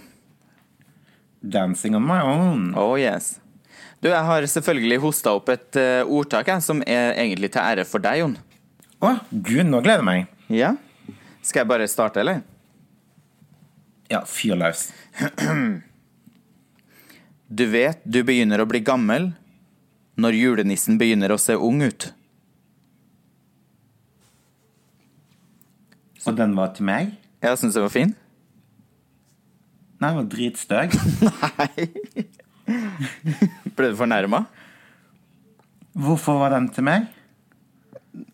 Dancing 1.46 1.96
on 1.98 2.06
my 2.06 2.20
own. 2.22 2.72
Oh 2.78 2.94
yes. 2.98 3.36
Du, 4.02 4.10
jeg 4.10 4.22
har 4.28 4.46
selvfølgelig 4.50 4.98
hosta 5.02 5.32
opp 5.38 5.48
et 5.54 5.78
uh, 5.78 6.02
ordtak 6.10 6.50
jeg, 6.50 6.62
som 6.62 6.82
er 6.86 7.14
egentlig 7.14 7.52
til 7.54 7.62
ære 7.62 7.86
for 7.88 8.02
deg, 8.02 8.20
Jon. 8.22 8.36
Å, 9.02 9.14
gud, 9.30 9.64
nå 9.68 9.80
gleder 9.84 10.02
jeg 10.02 10.08
meg. 10.08 10.28
Ja? 10.52 10.74
Skal 11.42 11.62
jeg 11.62 11.70
bare 11.70 11.88
starte, 11.90 12.22
eller? 12.22 12.42
Ja, 14.10 14.22
fyr 14.26 14.54
løs. 14.58 14.88
Du 17.46 17.64
vet 17.70 18.02
du 18.04 18.22
begynner 18.26 18.62
å 18.62 18.68
bli 18.68 18.80
gammel 18.84 19.32
når 20.18 20.38
julenissen 20.38 20.98
begynner 20.98 21.34
å 21.34 21.40
se 21.40 21.56
ung 21.58 21.82
ut. 21.84 22.08
Og 26.26 26.34
den 26.38 26.56
var 26.58 26.72
til 26.74 26.88
meg? 26.88 27.12
Jeg 27.44 27.58
syns 27.60 27.76
den 27.76 27.84
var 27.86 27.92
fin. 27.94 28.14
Nei, 30.02 30.10
den 30.10 30.18
var 30.18 30.30
dritstøg. 30.32 30.96
Nei. 31.60 31.86
Ble 33.76 33.92
du 33.92 33.98
fornærma? 33.98 34.42
Hvorfor 35.96 36.40
var 36.42 36.56
den 36.56 36.66
til 36.74 36.84
meg? 36.88 37.06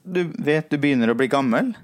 Du 0.02 0.24
vet 0.42 0.70
du 0.72 0.78
begynner 0.80 1.12
å 1.12 1.18
bli 1.18 1.28
gammel. 1.30 1.74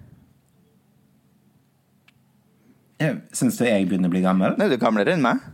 Syns 2.99 3.59
du 3.61 3.65
jeg 3.67 3.87
begynner 3.87 4.11
å 4.11 4.15
bli 4.15 4.25
gammel? 4.25 4.57
Nei, 4.59 4.67
du 4.71 4.75
er 4.75 4.83
gamlere 4.83 5.15
enn 5.15 5.23
meg. 5.23 5.45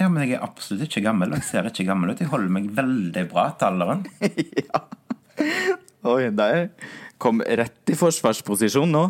Ja, 0.00 0.08
men 0.10 0.24
jeg 0.24 0.36
er 0.36 0.44
absolutt 0.44 0.88
ikke 0.88 1.04
gammel. 1.06 1.32
Jeg 1.38 1.46
ser 1.46 1.68
ikke 1.70 1.86
gammel 1.88 2.12
ut. 2.12 2.20
Jeg 2.20 2.32
holder 2.32 2.52
meg 2.52 2.66
veldig 2.76 3.24
bra 3.30 3.46
til 3.56 3.70
alderen. 3.70 4.04
ja. 4.66 4.82
Oi, 6.04 6.28
der 6.36 6.66
kom 7.22 7.40
rett 7.40 7.92
i 7.92 7.96
forsvarsposisjon 7.96 8.92
nå. 8.92 9.04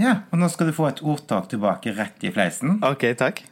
Ja, 0.00 0.22
og 0.30 0.40
nå 0.40 0.48
skal 0.50 0.70
du 0.70 0.74
få 0.74 0.88
et 0.88 1.02
ordtak 1.02 1.50
tilbake 1.50 1.94
rett 1.96 2.24
i 2.26 2.32
fleisen. 2.34 2.78
OK, 2.86 3.04
takk. 3.18 3.42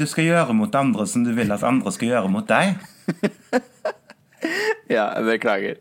Du 0.00 0.06
skal 0.08 0.30
gjøre 0.30 0.56
mot 0.56 0.74
andre 0.76 1.04
som 1.08 1.24
du 1.26 1.32
vil 1.36 1.52
at 1.52 1.64
andre 1.66 1.92
skal 1.92 2.12
gjøre 2.14 2.32
mot 2.32 2.48
deg. 2.48 2.76
Ja, 4.90 5.22
beklager. 5.22 5.76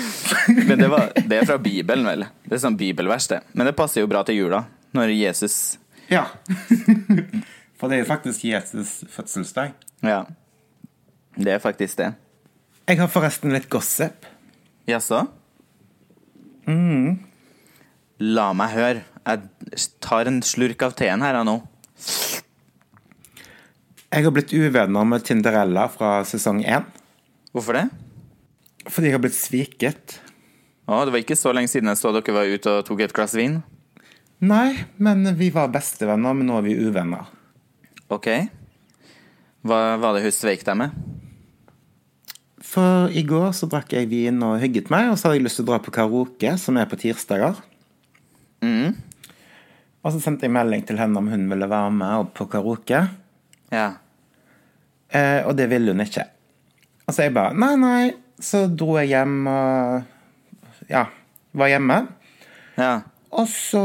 Men 0.68 0.78
det, 0.78 0.88
var, 0.92 1.12
det 1.16 1.38
er 1.38 1.48
fra 1.48 1.58
Bibelen, 1.62 2.06
vel. 2.06 2.24
Det 2.46 2.56
er 2.56 2.62
sånn 2.64 2.78
bibelvers, 2.80 3.28
det. 3.30 3.42
Men 3.56 3.68
det 3.68 3.76
passer 3.78 4.02
jo 4.04 4.10
bra 4.10 4.22
til 4.26 4.42
jula, 4.42 4.64
når 4.96 5.14
Jesus 5.16 5.78
Ja. 6.12 6.26
For 7.78 7.90
det 7.90 7.96
er 7.96 8.04
jo 8.04 8.10
faktisk 8.12 8.44
Jesus' 8.46 9.00
fødselsdag. 9.10 9.72
Ja. 10.06 10.20
Det 11.34 11.56
er 11.56 11.62
faktisk 11.62 11.98
det. 11.98 12.12
Jeg 12.86 13.00
har 13.00 13.10
forresten 13.10 13.54
litt 13.54 13.66
gossip. 13.72 14.26
Jaså? 14.86 15.24
La 18.22 18.52
meg 18.54 18.76
høre. 18.76 19.02
Jeg 19.26 19.82
tar 20.02 20.30
en 20.30 20.40
slurk 20.46 20.82
av 20.86 20.94
teen 20.98 21.22
her 21.24 21.40
nå. 21.46 21.56
Jeg 24.12 24.26
har 24.26 24.34
blitt 24.34 24.52
uvenner 24.52 25.06
med 25.08 25.24
Tinderella 25.26 25.86
fra 25.90 26.20
sesong 26.28 26.60
én. 26.62 26.86
Hvorfor 27.54 27.78
det? 27.78 27.86
Fordi 28.88 29.10
jeg 29.10 29.16
har 29.16 29.22
blitt 29.22 29.38
sviket. 29.38 30.18
Å, 30.88 31.04
det 31.04 31.14
var 31.14 31.22
ikke 31.22 31.38
så 31.38 31.52
lenge 31.54 31.70
siden 31.70 31.92
jeg 31.92 32.00
så 32.00 32.10
dere 32.14 32.34
var 32.34 32.50
ute 32.50 32.72
og 32.80 32.86
tok 32.88 33.04
et 33.04 33.14
glass 33.14 33.36
vin. 33.38 33.60
Nei, 34.42 34.74
men 34.98 35.22
vi 35.38 35.52
var 35.54 35.70
bestevenner, 35.70 36.34
men 36.34 36.48
nå 36.48 36.56
er 36.58 36.66
vi 36.66 36.74
uvenner. 36.82 37.28
OK. 38.10 38.28
Hva 39.62 39.82
var 40.02 40.16
det 40.16 40.24
hun 40.24 40.34
sveik 40.34 40.64
deg 40.66 40.80
med? 40.80 40.96
For 42.72 43.12
i 43.14 43.22
går 43.26 43.52
så 43.54 43.68
drakk 43.70 43.94
jeg 43.94 44.08
vin 44.10 44.42
og 44.42 44.58
hygget 44.62 44.90
meg, 44.90 45.12
og 45.12 45.18
så 45.18 45.28
hadde 45.28 45.38
jeg 45.38 45.46
lyst 45.46 45.60
til 45.60 45.66
å 45.66 45.70
dra 45.70 45.78
på 45.84 45.94
karaoke, 45.94 46.56
som 46.58 46.78
er 46.80 46.90
på 46.90 46.98
tirsdager. 46.98 47.58
Mm. 48.64 48.96
Og 50.02 50.14
så 50.14 50.22
sendte 50.22 50.48
jeg 50.48 50.54
melding 50.56 50.82
til 50.86 50.98
henne 50.98 51.20
om 51.20 51.28
hun 51.30 51.46
ville 51.50 51.68
være 51.70 51.94
med 51.94 52.32
på 52.34 52.48
karaoke. 52.50 53.04
Ja. 53.70 53.88
Eh, 55.12 55.46
og 55.46 55.54
det 55.58 55.68
ville 55.70 55.94
hun 55.94 56.02
ikke. 56.02 56.26
Og 57.06 57.14
så 57.14 57.26
jeg 57.26 57.34
bare 57.36 57.54
Nei, 57.54 57.74
nei. 57.78 58.02
Så 58.42 58.66
dro 58.66 58.96
jeg 58.98 59.12
hjem 59.12 59.46
og 59.46 60.90
ja, 60.90 61.06
var 61.54 61.70
hjemme. 61.70 61.98
Ja. 62.76 62.92
Og 63.32 63.48
så 63.48 63.82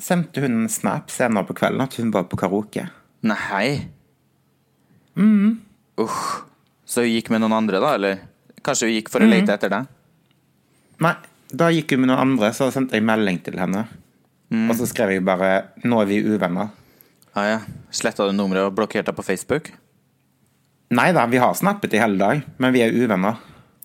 sendte 0.00 0.42
hun 0.42 0.62
en 0.62 0.70
snap 0.72 1.12
senere 1.12 1.46
på 1.48 1.56
kvelden 1.60 1.84
at 1.84 1.96
hun 2.00 2.12
var 2.14 2.26
på 2.30 2.38
karaoke. 2.40 2.86
Nei. 3.28 3.66
Mm. 5.20 5.60
Uff. 6.00 6.46
Så 6.88 7.04
hun 7.04 7.12
gikk 7.12 7.30
med 7.30 7.44
noen 7.44 7.58
andre, 7.60 7.82
da, 7.82 7.94
eller? 7.98 8.22
Kanskje 8.64 8.88
hun 8.88 8.96
gikk 8.96 9.12
for 9.12 9.22
å 9.22 9.28
lete 9.28 9.54
etter 9.54 9.72
deg? 9.72 9.90
Nei, 11.04 11.14
da 11.52 11.70
gikk 11.72 11.94
hun 11.94 12.02
med 12.02 12.10
noen 12.12 12.24
andre, 12.24 12.50
så 12.56 12.70
sendte 12.74 12.98
jeg 12.98 13.06
melding 13.06 13.38
til 13.44 13.60
henne. 13.60 13.84
Og 14.50 14.74
så 14.78 14.88
skrev 14.90 15.12
jeg 15.14 15.24
bare 15.24 15.70
'Nå 15.84 16.00
er 16.02 16.06
vi 16.06 16.22
uvenner'. 16.24 16.70
Ah, 17.34 17.46
ja. 17.46 17.60
Sletta 17.90 18.26
du 18.26 18.32
nummeret 18.34 18.66
og 18.66 18.74
blokkerte 18.74 19.12
deg 19.12 19.16
på 19.16 19.22
Facebook? 19.22 19.70
Nei 20.90 21.12
da, 21.14 21.26
vi 21.30 21.38
har 21.38 21.54
snappet 21.54 21.92
i 21.94 22.00
hele 22.02 22.18
dag, 22.18 22.40
men 22.58 22.72
vi 22.74 22.80
er 22.82 22.94
uvenner. 22.94 23.36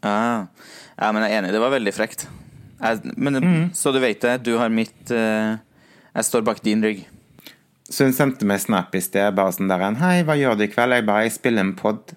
Ah. 0.01 0.47
Ja, 0.97 1.11
men 1.11 1.21
jeg 1.21 1.35
er 1.35 1.41
enig, 1.43 1.51
det 1.53 1.61
var 1.61 1.73
veldig 1.75 1.93
frekt. 1.93 2.25
Jeg, 2.79 3.13
men 3.21 3.69
så 3.77 3.93
du 3.93 3.99
vet 4.01 4.23
det, 4.23 4.39
du 4.43 4.55
har 4.59 4.73
mitt 4.73 5.11
uh, 5.13 5.55
Jeg 6.11 6.27
står 6.27 6.43
bak 6.47 6.63
din 6.65 6.81
rygg. 6.83 7.03
Så 7.85 8.07
hun 8.07 8.15
sendte 8.15 8.47
meg 8.49 8.63
snap 8.63 8.95
i 8.97 9.03
sted, 9.03 9.35
bare 9.37 9.53
sånn 9.53 9.69
der 9.69 9.83
en 9.85 9.99
'Hei, 9.99 10.23
hva 10.25 10.33
gjør 10.39 10.57
du 10.57 10.65
i 10.65 10.71
kveld?' 10.71 10.97
Jeg 10.97 11.05
bare 11.05 11.27
'Jeg 11.27 11.35
spiller 11.37 11.61
en 11.61 11.75
pod'. 11.77 12.15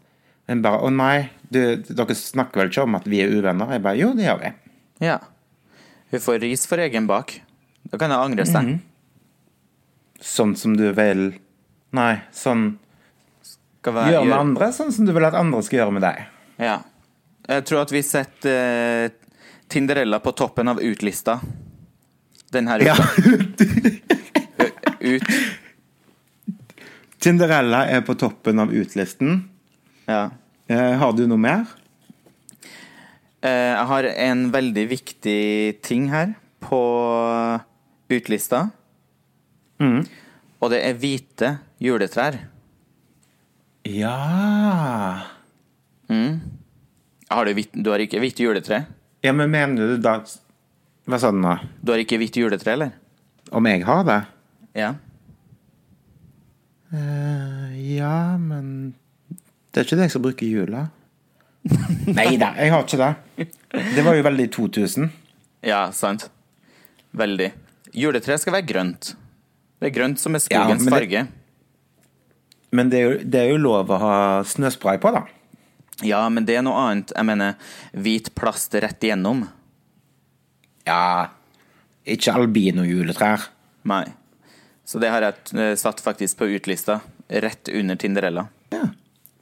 Hun 0.48 0.64
bare 0.64 0.81
'Å 0.81 0.90
nei, 0.94 1.31
du, 1.53 1.61
dere 1.77 2.16
snakker 2.16 2.62
vel 2.62 2.72
ikke 2.72 2.88
om 2.88 2.96
at 2.96 3.05
vi 3.05 3.20
er 3.20 3.29
uvenner?' 3.29 3.77
Jeg 3.77 3.85
bare 3.85 4.01
'Jo, 4.01 4.14
det 4.16 4.24
gjør 4.24 4.40
vi'. 4.40 4.55
Ja. 5.05 5.18
Hun 6.11 6.20
får 6.20 6.40
ris 6.40 6.64
for 6.66 6.81
egen 6.81 7.07
bak. 7.07 7.40
Da 7.92 8.01
kan 8.01 8.11
hun 8.11 8.24
angre 8.24 8.48
seg. 8.48 8.79
Sånn 10.20 10.57
som 10.57 10.77
du 10.77 10.88
vil 10.92 11.35
Nei, 11.92 12.20
sånn 12.33 12.79
Skal 13.88 13.96
være- 13.96 14.12
Gjør 14.12 14.27
med 14.29 14.38
andre 14.38 14.68
sånn 14.77 14.92
som 14.92 15.07
du 15.09 15.12
vil 15.16 15.24
at 15.24 15.35
andre 15.38 15.62
skal 15.64 15.79
gjøre 15.81 15.92
med 15.96 16.03
deg. 16.05 16.24
Ja. 16.61 16.79
Jeg 17.48 17.64
tror 17.64 17.81
at 17.87 17.92
vi 17.94 18.03
setter 18.05 19.09
uh, 19.09 19.09
Tinderella 19.72 20.18
på 20.20 20.33
toppen 20.37 20.68
av 20.68 20.81
utlista. 20.85 21.38
Den 22.53 22.68
her 22.68 22.85
Ja. 22.85 22.96
Ut. 25.01 25.24
Tinderella 27.18 27.87
er 27.88 28.03
på 28.07 28.14
toppen 28.18 28.61
av 28.62 28.72
utlisten. 28.74 29.48
Ja. 30.09 30.29
Uh, 30.70 30.92
har 31.01 31.12
du 31.16 31.24
noe 31.27 31.40
mer? 31.40 31.64
Uh, 33.40 33.48
Jeg 33.48 33.87
har 33.92 34.05
en 34.29 34.44
veldig 34.53 34.85
viktig 34.90 35.81
ting 35.87 36.09
her 36.12 36.35
på 36.61 36.83
utlista. 38.12 38.66
Mm. 39.81 40.05
Og 40.61 40.70
det 40.72 40.81
er 40.85 40.94
hvite 40.98 41.53
juletrær. 41.81 42.40
Ja 43.88 45.24
Har 47.29 47.44
du, 47.44 47.53
hvitt, 47.57 47.72
du 47.72 47.90
har 47.90 48.03
ikke 48.05 48.20
hvitt 48.20 48.40
juletre? 48.40 48.83
Ja, 49.24 49.33
men 49.33 49.51
mener 49.53 49.94
du 49.94 50.03
da 50.03 50.18
Hva 51.09 51.20
sa 51.20 51.31
du 51.33 51.40
nå? 51.40 51.55
Du 51.81 51.92
har 51.94 52.03
ikke 52.03 52.18
hvitt 52.20 52.37
juletre, 52.37 52.74
eller? 52.77 52.92
Om 53.48 53.68
jeg 53.70 53.85
har 53.88 54.03
det? 54.05 54.18
Ja. 54.77 54.90
Uh, 56.92 57.72
ja, 57.96 58.37
men 58.40 58.92
Det 59.72 59.81
er 59.81 59.88
ikke 59.88 59.98
det 60.01 60.09
jeg 60.09 60.14
skal 60.14 60.24
bruke 60.27 60.44
i 60.44 60.51
jula. 60.53 60.85
Nei 62.18 62.37
da, 62.40 62.53
jeg 62.61 62.72
har 62.72 62.85
ikke 62.85 63.01
det. 63.01 63.48
Det 63.96 64.05
var 64.05 64.16
jo 64.16 64.24
veldig 64.29 64.46
2000. 64.57 65.09
Ja, 65.68 65.81
sant. 65.96 66.29
Veldig. 67.16 67.51
Juletre 67.96 68.37
skal 68.40 68.59
være 68.59 68.68
grønt. 68.68 69.14
Det 69.81 69.88
er 69.90 69.96
grønt 69.96 70.20
som 70.20 70.37
er 70.37 70.44
Ja, 70.53 70.66
farge. 70.77 71.24
det-. 71.24 71.47
Men 72.70 72.90
det 72.92 72.98
er, 72.98 73.04
jo, 73.04 73.18
det 73.24 73.40
er 73.40 73.50
jo 73.52 73.61
lov 73.62 73.90
å 73.92 74.00
ha 74.02 74.16
snøspray 74.44 75.00
på, 75.00 75.12
da. 75.14 75.24
Ja, 76.04 76.20
men 76.31 76.46
det 76.46 76.59
er 76.59 76.64
noe 76.66 76.78
annet. 76.78 77.12
Jeg 77.16 77.26
mener 77.26 77.72
hvit 77.96 78.31
plast 78.38 78.76
rett 78.78 79.02
igjennom. 79.02 79.46
Ja 80.87 81.35
Ikke 82.09 82.37
albino-juletrær. 82.38 83.48
Nei. 83.88 84.04
Så 84.88 85.00
det 85.02 85.11
har 85.12 85.24
jeg 85.26 85.59
eh, 85.59 85.74
satt 85.76 86.00
faktisk 86.00 86.38
på 86.40 86.48
utlista. 86.54 87.00
Rett 87.28 87.68
under 87.74 87.98
Tinderella. 88.00 88.46
Ja. 88.72 88.87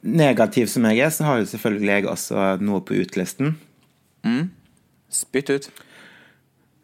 Negativ 0.01 0.67
som 0.71 0.87
jeg 0.89 0.99
er, 1.05 1.11
så 1.13 1.27
har 1.27 1.39
jo 1.39 1.47
selvfølgelig 1.51 1.93
jeg 1.93 2.07
også 2.11 2.47
noe 2.63 2.83
på 2.83 2.97
utlisten. 2.99 3.55
Mm. 4.27 4.49
Spytt 5.13 5.53
ut. 5.53 5.69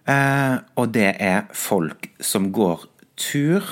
Eh, 0.08 0.56
og 0.79 0.93
det 0.95 1.10
er 1.23 1.49
folk 1.56 2.08
som 2.23 2.51
går 2.56 2.88
tur 3.19 3.67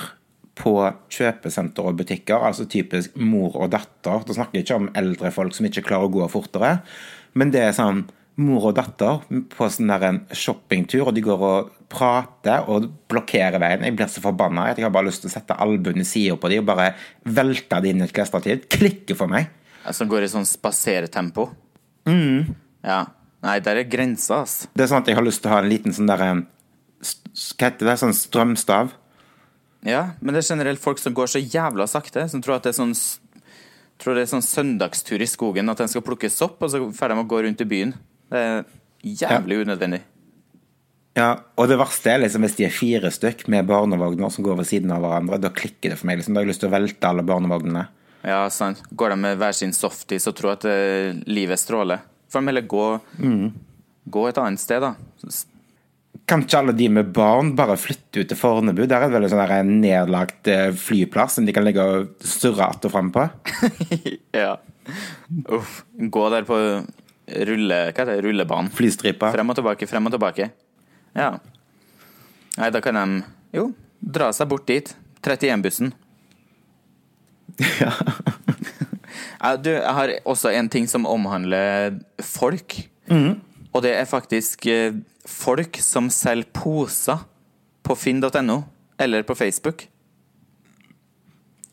på 0.58 0.74
kjøpesenter 1.12 1.86
og 1.88 2.00
butikker, 2.02 2.42
altså 2.44 2.66
typisk 2.68 3.14
mor 3.16 3.56
og 3.56 3.70
datter. 3.72 4.24
Da 4.26 4.36
snakker 4.36 4.58
jeg 4.58 4.66
ikke 4.66 4.80
om 4.82 4.90
eldre 4.98 5.30
folk 5.34 5.56
som 5.56 5.68
ikke 5.68 5.84
klarer 5.86 6.10
å 6.10 6.12
gå 6.12 6.26
fortere, 6.32 6.74
men 7.38 7.54
det 7.54 7.62
er 7.64 7.76
sånn 7.76 8.04
mor 8.40 8.70
og 8.70 8.76
datter 8.76 9.20
på 9.52 9.68
sånn 9.72 9.90
der 9.92 10.04
en 10.08 10.20
shoppingtur, 10.36 11.08
og 11.08 11.16
de 11.16 11.24
går 11.24 11.42
og 11.44 11.72
prater 11.92 12.68
og 12.72 12.88
blokkerer 13.12 13.60
veien. 13.60 13.84
Jeg 13.84 13.96
blir 13.98 14.08
så 14.08 14.22
forbanna. 14.24 14.70
Jeg 14.70 14.86
har 14.86 14.94
bare 14.94 15.10
lyst 15.10 15.24
til 15.24 15.30
å 15.30 15.34
sette 15.34 15.56
albuen 15.60 16.00
i 16.00 16.06
sida 16.08 16.38
på 16.40 16.48
dem 16.52 16.64
og 16.64 16.70
bare 16.70 16.92
velte 17.28 17.80
dem 17.84 17.92
inn 17.92 18.04
i 18.04 18.06
et 18.06 18.14
klesstativ. 18.16 18.64
Klikker 18.72 19.18
for 19.18 19.32
meg. 19.32 19.50
Som 19.92 20.08
går 20.08 20.24
i 20.24 20.30
sånn 20.32 20.48
spasertempo. 20.48 21.50
Mm. 22.08 22.54
Ja. 22.86 23.04
Nei, 23.42 23.58
der 23.64 23.82
er 23.82 23.90
grensa, 23.90 24.42
ass. 24.46 24.56
Det 24.72 24.84
er 24.84 24.92
sånn 24.92 25.02
at 25.02 25.10
jeg 25.10 25.18
har 25.18 25.26
lyst 25.26 25.42
til 25.42 25.50
å 25.50 25.56
ha 25.56 25.62
en 25.64 25.70
liten 25.70 25.94
sånn 25.94 26.10
der 26.10 26.22
Hva 26.22 27.66
heter 27.66 27.88
det? 27.88 27.96
Sånn 27.98 28.14
strømstav. 28.14 28.94
Ja, 29.86 30.12
men 30.20 30.34
det 30.34 30.44
er 30.44 30.52
generelt 30.54 30.82
folk 30.82 31.00
som 31.02 31.14
går 31.16 31.30
så 31.32 31.42
jævla 31.42 31.88
sakte, 31.90 32.28
som 32.30 32.42
tror 32.42 32.58
at 32.60 32.68
det 32.68 32.74
er 32.74 32.80
sånn 32.82 32.96
Tror 34.02 34.16
det 34.16 34.24
er 34.24 34.30
sånn 34.32 34.42
søndagstur 34.42 35.22
i 35.22 35.28
skogen, 35.30 35.68
at 35.70 35.78
den 35.78 35.90
skal 35.90 36.02
plukke 36.02 36.26
sopp, 36.32 36.56
og 36.64 36.70
så 36.72 36.78
får 36.96 37.12
de 37.12 37.20
å 37.20 37.26
gå 37.28 37.38
rundt 37.44 37.60
i 37.62 37.66
byen. 37.70 37.92
Det 38.32 38.40
er 38.40 38.64
jævlig 39.04 39.60
unødvendig. 39.62 40.00
Ja, 41.14 41.28
og 41.60 41.68
det 41.68 41.76
verste 41.78 42.10
er 42.10 42.22
liksom 42.22 42.42
hvis 42.42 42.56
de 42.56 42.66
er 42.66 42.74
fire 42.74 43.12
stykk 43.12 43.44
med 43.52 43.68
barnevogner 43.68 44.32
som 44.32 44.46
går 44.46 44.58
ved 44.62 44.66
siden 44.70 44.90
av 44.94 45.04
hverandre. 45.04 45.38
Da 45.38 45.52
klikker 45.54 45.92
det 45.92 46.00
for 46.00 46.08
meg. 46.08 46.18
liksom. 46.18 46.34
Da 46.34 46.40
har 46.40 46.48
jeg 46.48 46.54
lyst 46.54 46.64
til 46.64 46.70
å 46.72 46.74
velte 46.74 47.10
alle 47.12 47.26
barnevognene. 47.28 47.84
Ja, 48.26 48.40
sant. 48.54 48.82
Går 48.90 49.12
de 49.12 49.20
med 49.26 49.38
hver 49.38 49.54
sin 49.54 49.76
softis 49.76 50.26
og 50.30 50.36
tror 50.38 50.56
at 50.56 50.66
eh, 50.70 51.12
livet 51.28 51.60
stråler? 51.60 52.02
Får 52.32 52.42
de 52.42 52.50
heller 52.52 52.66
gå, 52.70 52.86
gå 54.16 54.28
et 54.30 54.38
annet 54.40 54.62
sted, 54.62 54.82
da. 54.82 54.94
Kan 56.32 56.46
ikke 56.46 56.60
alle 56.62 56.72
de 56.72 56.86
med 56.88 57.10
barn 57.12 57.50
bare 57.52 57.74
flytte 57.76 58.22
ut 58.22 58.30
til 58.30 58.38
Fornebu? 58.40 58.86
Der 58.88 59.02
er 59.02 59.10
det 59.10 59.18
vel 59.18 59.26
en 59.26 59.32
sånn 59.34 59.72
nedlagt 59.82 60.48
eh, 60.48 60.70
flyplass 60.72 61.34
som 61.36 61.44
de 61.44 61.52
kan 61.52 61.66
ligge 61.66 61.84
og 61.84 62.24
surre 62.24 62.70
att 62.72 62.86
og 62.88 62.92
fram 62.94 63.10
på? 63.12 63.26
Ja. 64.32 64.56
Uff. 65.52 65.82
Gå 65.92 66.22
der 66.32 66.48
på 66.48 66.56
rulle... 67.26 67.82
Hva 67.92 67.92
heter 67.92 68.14
det? 68.14 68.22
Rullebanen. 68.24 68.72
Flystripa. 68.72 69.28
Frem 69.34 69.52
og 69.52 69.58
tilbake, 69.60 69.86
frem 69.86 70.08
og 70.08 70.16
tilbake. 70.16 70.48
Ja. 71.12 71.34
Nei, 72.56 72.72
da 72.72 72.80
kan 72.80 72.96
de 72.96 73.20
jo 73.52 73.68
dra 74.00 74.32
seg 74.32 74.48
bort 74.48 74.64
dit. 74.72 74.96
31-bussen. 75.20 75.92
Ja, 79.42 79.56
du, 79.58 79.72
jeg 79.74 79.92
har 79.94 80.10
også 80.24 80.52
en 80.54 80.68
ting 80.70 80.86
som 80.88 81.04
omhandler 81.04 81.98
folk. 82.24 82.76
Og 83.74 83.82
det 83.84 83.90
er 83.98 84.06
faktisk 84.08 84.68
eh, 84.70 84.94
folk 85.28 85.78
som 85.82 86.08
selger 86.12 86.48
poser 86.56 87.22
på 87.86 87.96
finn.no 87.98 88.62
eller 89.02 89.22
på 89.26 89.34
Facebook. 89.38 89.88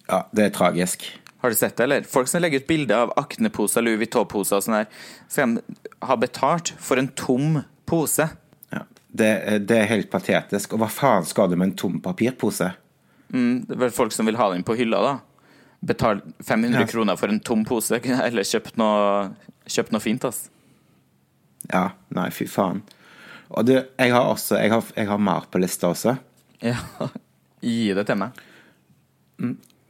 Ja, 0.09 0.23
det 0.33 0.47
er 0.47 0.53
tragisk. 0.55 1.05
Har 1.39 1.53
du 1.53 1.55
sett 1.55 1.77
det, 1.77 1.83
eller? 1.85 2.03
Folk 2.09 2.27
som 2.27 2.41
legger 2.41 2.59
ut 2.59 2.67
bilder 2.67 3.05
av 3.05 3.13
akneposer, 3.21 3.83
Louis 3.85 3.99
Vuitton-poser 4.01 4.57
og 4.57 4.65
sånn 4.65 4.79
her, 4.81 4.87
skal 5.31 5.53
de 5.55 5.85
ha 6.09 6.17
betalt 6.19 6.73
for 6.81 6.99
en 6.99 7.07
tom 7.15 7.61
pose. 7.87 8.25
Ja, 8.73 8.81
det, 9.07 9.29
det 9.69 9.77
er 9.77 9.87
helt 9.93 10.09
patetisk. 10.11 10.73
Og 10.75 10.81
hva 10.83 10.89
faen 10.91 11.27
skal 11.29 11.47
du 11.51 11.55
med 11.55 11.69
en 11.71 11.77
tom 11.79 11.99
papirpose? 12.03 12.73
Det 13.29 13.75
er 13.77 13.81
vel 13.85 13.93
folk 13.93 14.11
som 14.15 14.27
vil 14.27 14.39
ha 14.41 14.49
den 14.51 14.65
på 14.67 14.75
hylla, 14.79 14.99
da. 15.05 15.15
Betal 15.85 16.19
500 16.43 16.81
Ja. 16.81 16.87
kroner 16.91 17.15
for 17.15 17.31
en 17.31 17.39
tom 17.39 17.61
pose, 17.69 18.01
eller 18.27 18.43
kjøpt 18.43 18.75
noe, 18.81 19.29
kjøpt 19.69 19.93
noe 19.95 20.03
fint, 20.03 20.25
ass. 20.27 20.47
Ja, 21.69 21.91
nei, 22.17 22.27
fy 22.35 22.49
faen. 22.49 22.81
Og 23.49 23.65
du, 23.65 23.73
jeg 23.73 24.13
har 24.13 24.29
også 24.29 24.59
Jeg 24.61 24.71
har, 24.71 24.85
jeg 24.95 25.07
har 25.09 25.17
mer 25.17 25.47
på 25.49 25.61
lista 25.61 25.89
også. 25.89 26.17
Ja, 26.61 26.77
gi 27.63 27.93
det 27.95 28.05
til 28.09 28.19
meg. 28.19 28.41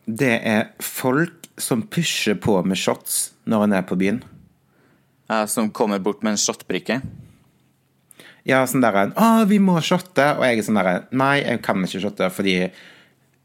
Det 0.10 0.36
er 0.48 0.70
folk 0.84 1.50
som 1.60 1.84
pusher 1.92 2.38
på 2.40 2.56
med 2.64 2.80
shots 2.80 3.34
når 3.50 3.66
en 3.66 3.74
er 3.80 3.88
på 3.88 3.98
byen. 4.00 4.22
Ja, 5.30 5.44
som 5.48 5.70
kommer 5.76 6.00
bort 6.02 6.24
med 6.24 6.38
en 6.38 6.42
shotbrikke. 6.42 7.02
Ja, 8.48 8.64
sånn 8.66 8.82
der 8.82 8.96
en, 8.98 9.12
'Å, 9.14 9.46
vi 9.46 9.60
må 9.60 9.78
shotte.' 9.84 10.38
Og 10.40 10.46
jeg 10.46 10.58
er 10.58 10.66
sånn 10.66 10.80
der 10.80 11.04
Nei, 11.12 11.42
jeg 11.44 11.62
kan 11.62 11.84
ikke 11.84 12.02
shotte 12.02 12.30
fordi 12.34 12.56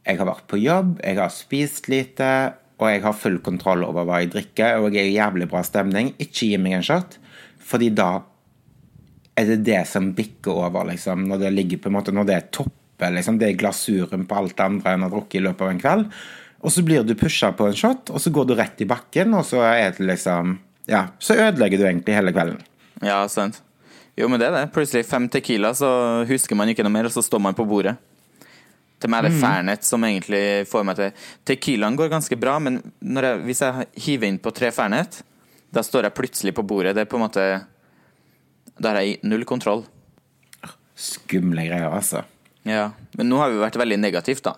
jeg 0.05 0.19
har 0.21 0.29
vært 0.29 0.47
på 0.49 0.61
jobb, 0.61 1.01
jeg 1.03 1.17
har 1.17 1.33
spist 1.33 1.89
lite, 1.89 2.55
og 2.79 2.89
jeg 2.91 3.03
har 3.03 3.17
full 3.17 3.39
kontroll 3.41 3.85
over 3.87 4.05
hva 4.05 4.21
jeg 4.21 4.33
drikker, 4.35 4.81
og 4.81 4.93
jeg 4.93 5.07
er 5.07 5.11
i 5.11 5.17
jævlig 5.17 5.49
bra 5.49 5.63
stemning. 5.65 6.13
Ikke 6.21 6.49
gi 6.51 6.59
meg 6.61 6.79
en 6.79 6.85
shot, 6.85 7.17
fordi 7.59 7.89
da 7.97 8.21
er 9.35 9.51
det 9.51 9.61
det 9.67 9.83
som 9.91 10.13
bikker 10.15 10.55
over, 10.55 10.87
liksom. 10.93 11.27
Når 11.29 11.43
det 11.43 11.53
ligger 11.55 11.83
på 11.83 11.91
en 11.91 11.97
måte, 11.99 12.15
når 12.15 12.29
det 12.29 12.37
er 12.37 12.49
toppe, 12.55 13.11
liksom. 13.17 13.39
Det 13.41 13.51
er 13.51 13.59
glasuren 13.59 14.27
på 14.31 14.39
alt 14.39 14.57
det 14.57 14.67
andre 14.67 14.95
en 14.95 15.07
har 15.07 15.13
drukket 15.15 15.41
i 15.41 15.45
løpet 15.49 15.67
av 15.67 15.73
en 15.73 15.83
kveld. 15.83 16.07
Og 16.65 16.73
så 16.73 16.85
blir 16.87 17.05
du 17.05 17.17
pusha 17.19 17.51
på 17.53 17.67
en 17.69 17.77
shot, 17.77 18.13
og 18.15 18.23
så 18.23 18.33
går 18.33 18.49
du 18.49 18.55
rett 18.57 18.81
i 18.81 18.89
bakken, 18.89 19.35
og 19.37 19.45
så 19.49 19.65
er 19.67 19.93
det 19.97 20.07
liksom 20.15 20.59
Ja, 20.87 21.07
så 21.19 21.37
ødelegger 21.41 21.81
du 21.81 21.87
egentlig 21.87 22.15
hele 22.15 22.33
kvelden. 22.33 22.59
Ja, 23.01 23.23
sant. 23.29 23.63
Jo, 24.17 24.29
men 24.29 24.39
det 24.41 24.51
er 24.51 24.57
det. 24.59 24.73
Plutselig 24.75 25.07
fem 25.09 25.29
Tequila, 25.33 25.73
så 25.75 25.89
husker 26.29 26.57
man 26.57 26.69
ikke 26.69 26.85
noe 26.85 26.93
mer, 26.93 27.09
og 27.09 27.15
så 27.15 27.25
står 27.25 27.41
man 27.41 27.57
på 27.57 27.65
bordet. 27.67 27.97
Til 29.01 29.11
meg 29.11 29.25
er 29.25 29.29
det 29.29 29.41
Fernet 29.43 29.85
som 29.85 30.05
egentlig 30.07 30.43
får 30.71 30.85
meg 30.87 30.97
til 30.97 31.25
Tequilaen 31.45 31.97
går 31.99 32.13
ganske 32.13 32.37
bra, 32.41 32.55
men 32.63 32.79
når 33.05 33.27
jeg, 33.27 33.41
hvis 33.49 33.63
jeg 33.65 33.89
hiver 34.07 34.31
inn 34.31 34.39
på 34.41 34.53
tre 34.55 34.71
Fernet, 34.73 35.19
da 35.75 35.83
står 35.85 36.07
jeg 36.07 36.17
plutselig 36.17 36.55
på 36.57 36.65
bordet. 36.65 36.95
Det 36.97 37.05
er 37.05 37.11
på 37.11 37.19
en 37.19 37.25
måte 37.27 37.45
Da 38.79 38.93
har 38.95 39.03
jeg 39.03 39.21
null 39.27 39.45
kontroll. 39.49 39.85
Skumle 40.95 41.67
greier, 41.67 41.91
altså. 41.91 42.25
Ja. 42.65 42.91
Men 43.19 43.29
nå 43.31 43.39
har 43.41 43.53
vi 43.53 43.61
vært 43.63 43.79
veldig 43.79 43.99
negativt, 44.01 44.45
da. 44.47 44.57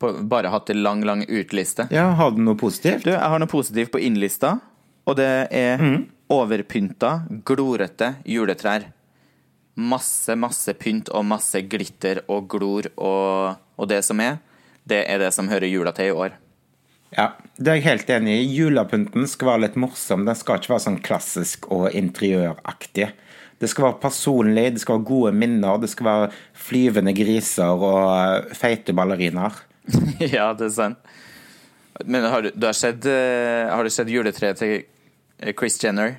På, 0.00 0.12
bare 0.24 0.52
hatt 0.52 0.70
en 0.72 0.82
lang, 0.82 1.02
lang 1.04 1.24
utliste. 1.28 1.88
Ja, 1.92 2.08
har 2.16 2.32
du 2.32 2.40
noe 2.42 2.56
positivt? 2.58 3.04
Du, 3.04 3.12
jeg 3.12 3.20
har 3.20 3.42
noe 3.42 3.50
positivt 3.50 3.92
på 3.92 4.00
innlista, 4.00 4.56
og 5.04 5.18
det 5.18 5.28
er 5.52 5.82
overpynta, 6.30 7.26
glorete 7.44 8.14
juletrær. 8.24 8.88
Masse, 9.80 10.34
masse 10.36 10.72
pynt 10.76 11.10
og 11.14 11.24
masse 11.28 11.60
glitter 11.70 12.22
og 12.28 12.48
glor 12.52 12.88
og, 12.96 13.60
og 13.76 13.90
det 13.90 14.00
som 14.06 14.20
er. 14.24 14.40
Det 14.84 15.04
er 15.08 15.20
det 15.22 15.30
som 15.36 15.48
hører 15.48 15.70
jula 15.70 15.92
til 15.96 16.10
i 16.10 16.16
år. 16.16 16.34
Ja, 17.16 17.32
det 17.58 17.72
er 17.72 17.80
jeg 17.80 17.86
helt 17.88 18.12
enig 18.14 18.36
i. 18.38 18.50
Julepynten 18.54 19.26
skal 19.30 19.54
være 19.54 19.64
litt 19.66 19.80
morsom. 19.80 20.26
Den 20.28 20.38
skal 20.38 20.60
ikke 20.60 20.74
være 20.74 20.84
sånn 20.86 21.00
klassisk 21.02 21.66
og 21.74 21.90
interiøraktig. 21.96 23.10
Det 23.60 23.68
skal 23.68 23.90
være 23.90 24.00
personlig, 24.00 24.70
det 24.72 24.80
skal 24.80 24.96
være 24.96 25.08
gode 25.10 25.32
minner, 25.36 25.80
det 25.82 25.90
skal 25.92 26.06
være 26.06 26.28
flyvende 26.56 27.12
griser 27.12 27.74
og 27.74 28.06
eh, 28.14 28.54
feite 28.56 28.94
ballerinaer. 28.96 29.58
ja, 30.36 30.52
det 30.56 30.70
er 30.70 30.76
sant. 30.76 31.12
Men 32.08 32.24
har 32.32 32.46
du, 32.46 32.54
du 32.54 32.64
har, 32.64 32.76
sett, 32.78 33.04
eh, 33.04 33.68
har 33.68 33.84
du 33.84 33.92
sett 33.92 34.08
juletreet 34.08 34.62
til 34.62 34.78
eh, 34.78 35.52
Chris 35.52 35.76
Jenner? 35.82 36.16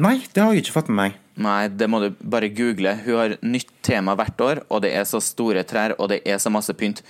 Nei, 0.00 0.22
det 0.32 0.40
har 0.40 0.54
jeg 0.54 0.64
ikke 0.64 0.78
fått 0.78 0.88
med 0.88 1.00
meg. 1.02 1.18
Nei, 1.42 1.66
det 1.68 1.88
må 1.88 2.00
du 2.00 2.08
bare 2.16 2.48
google. 2.52 2.94
Hun 3.04 3.18
har 3.18 3.36
nytt 3.44 3.68
tema 3.84 4.16
hvert 4.16 4.40
år, 4.44 4.62
og 4.72 4.82
det 4.84 4.94
er 4.96 5.04
så 5.08 5.20
store 5.20 5.66
trær, 5.68 5.94
og 5.98 6.08
det 6.12 6.22
er 6.28 6.40
så 6.40 6.52
masse 6.52 6.72
pynt. 6.76 7.00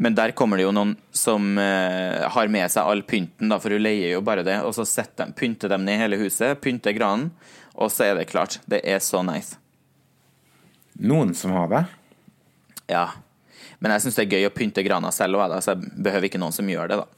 Men 0.00 0.14
der 0.16 0.32
kommer 0.32 0.56
det 0.56 0.64
jo 0.64 0.72
noen 0.72 0.94
som 1.12 1.58
eh, 1.60 2.22
har 2.32 2.48
med 2.48 2.72
seg 2.72 2.88
all 2.88 3.02
pynten, 3.04 3.50
da, 3.52 3.58
for 3.60 3.76
hun 3.76 3.82
leier 3.84 4.14
jo 4.14 4.22
bare 4.24 4.44
det. 4.46 4.56
Og 4.64 4.72
så 4.72 4.86
de, 4.88 5.26
pynter 5.36 5.68
de 5.68 5.76
ned 5.82 6.00
hele 6.00 6.16
huset, 6.22 6.56
pynter 6.64 6.96
granen, 6.96 7.28
og 7.76 7.92
så 7.92 8.06
er 8.06 8.16
det 8.16 8.30
klart. 8.30 8.62
Det 8.64 8.80
er 8.80 9.02
så 9.04 9.20
nice. 9.26 9.60
Noen 11.04 11.34
som 11.36 11.52
har 11.52 11.68
det. 11.68 11.84
Ja. 12.88 13.04
Men 13.80 13.92
jeg 13.92 14.06
syns 14.06 14.16
det 14.16 14.24
er 14.24 14.38
gøy 14.38 14.48
å 14.48 14.54
pynte 14.56 14.84
grana 14.88 15.12
selv 15.12 15.36
òg, 15.36 15.58
så 15.60 15.74
jeg 15.74 15.92
behøver 16.00 16.30
ikke 16.30 16.40
noen 16.40 16.56
som 16.56 16.72
gjør 16.72 16.92
det, 16.94 17.02
da. 17.02 17.08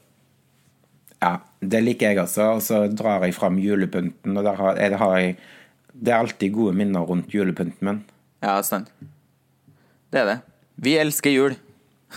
Ja, 1.23 1.33
det 1.63 1.85
liker 1.87 2.11
jeg 2.11 2.23
også. 2.25 2.51
Og 2.57 2.63
så 2.67 2.85
drar 2.91 3.23
jeg 3.23 3.35
fram 3.39 3.63
julepynten, 3.63 4.35
og 4.35 4.43
der 4.43 4.59
har, 4.59 4.79
jeg, 4.79 4.91
det, 4.91 4.99
har 4.99 5.19
jeg 5.21 5.35
Det 5.93 6.11
er 6.11 6.19
alltid 6.19 6.55
gode 6.55 6.75
minner 6.75 7.07
rundt 7.07 7.31
julepynten 7.31 7.87
min. 7.87 8.03
Ja, 8.43 8.57
sant. 8.65 8.91
Det 10.11 10.19
er 10.19 10.33
det. 10.33 10.41
Vi 10.83 10.99
elsker 10.99 11.31
jul. 11.31 11.55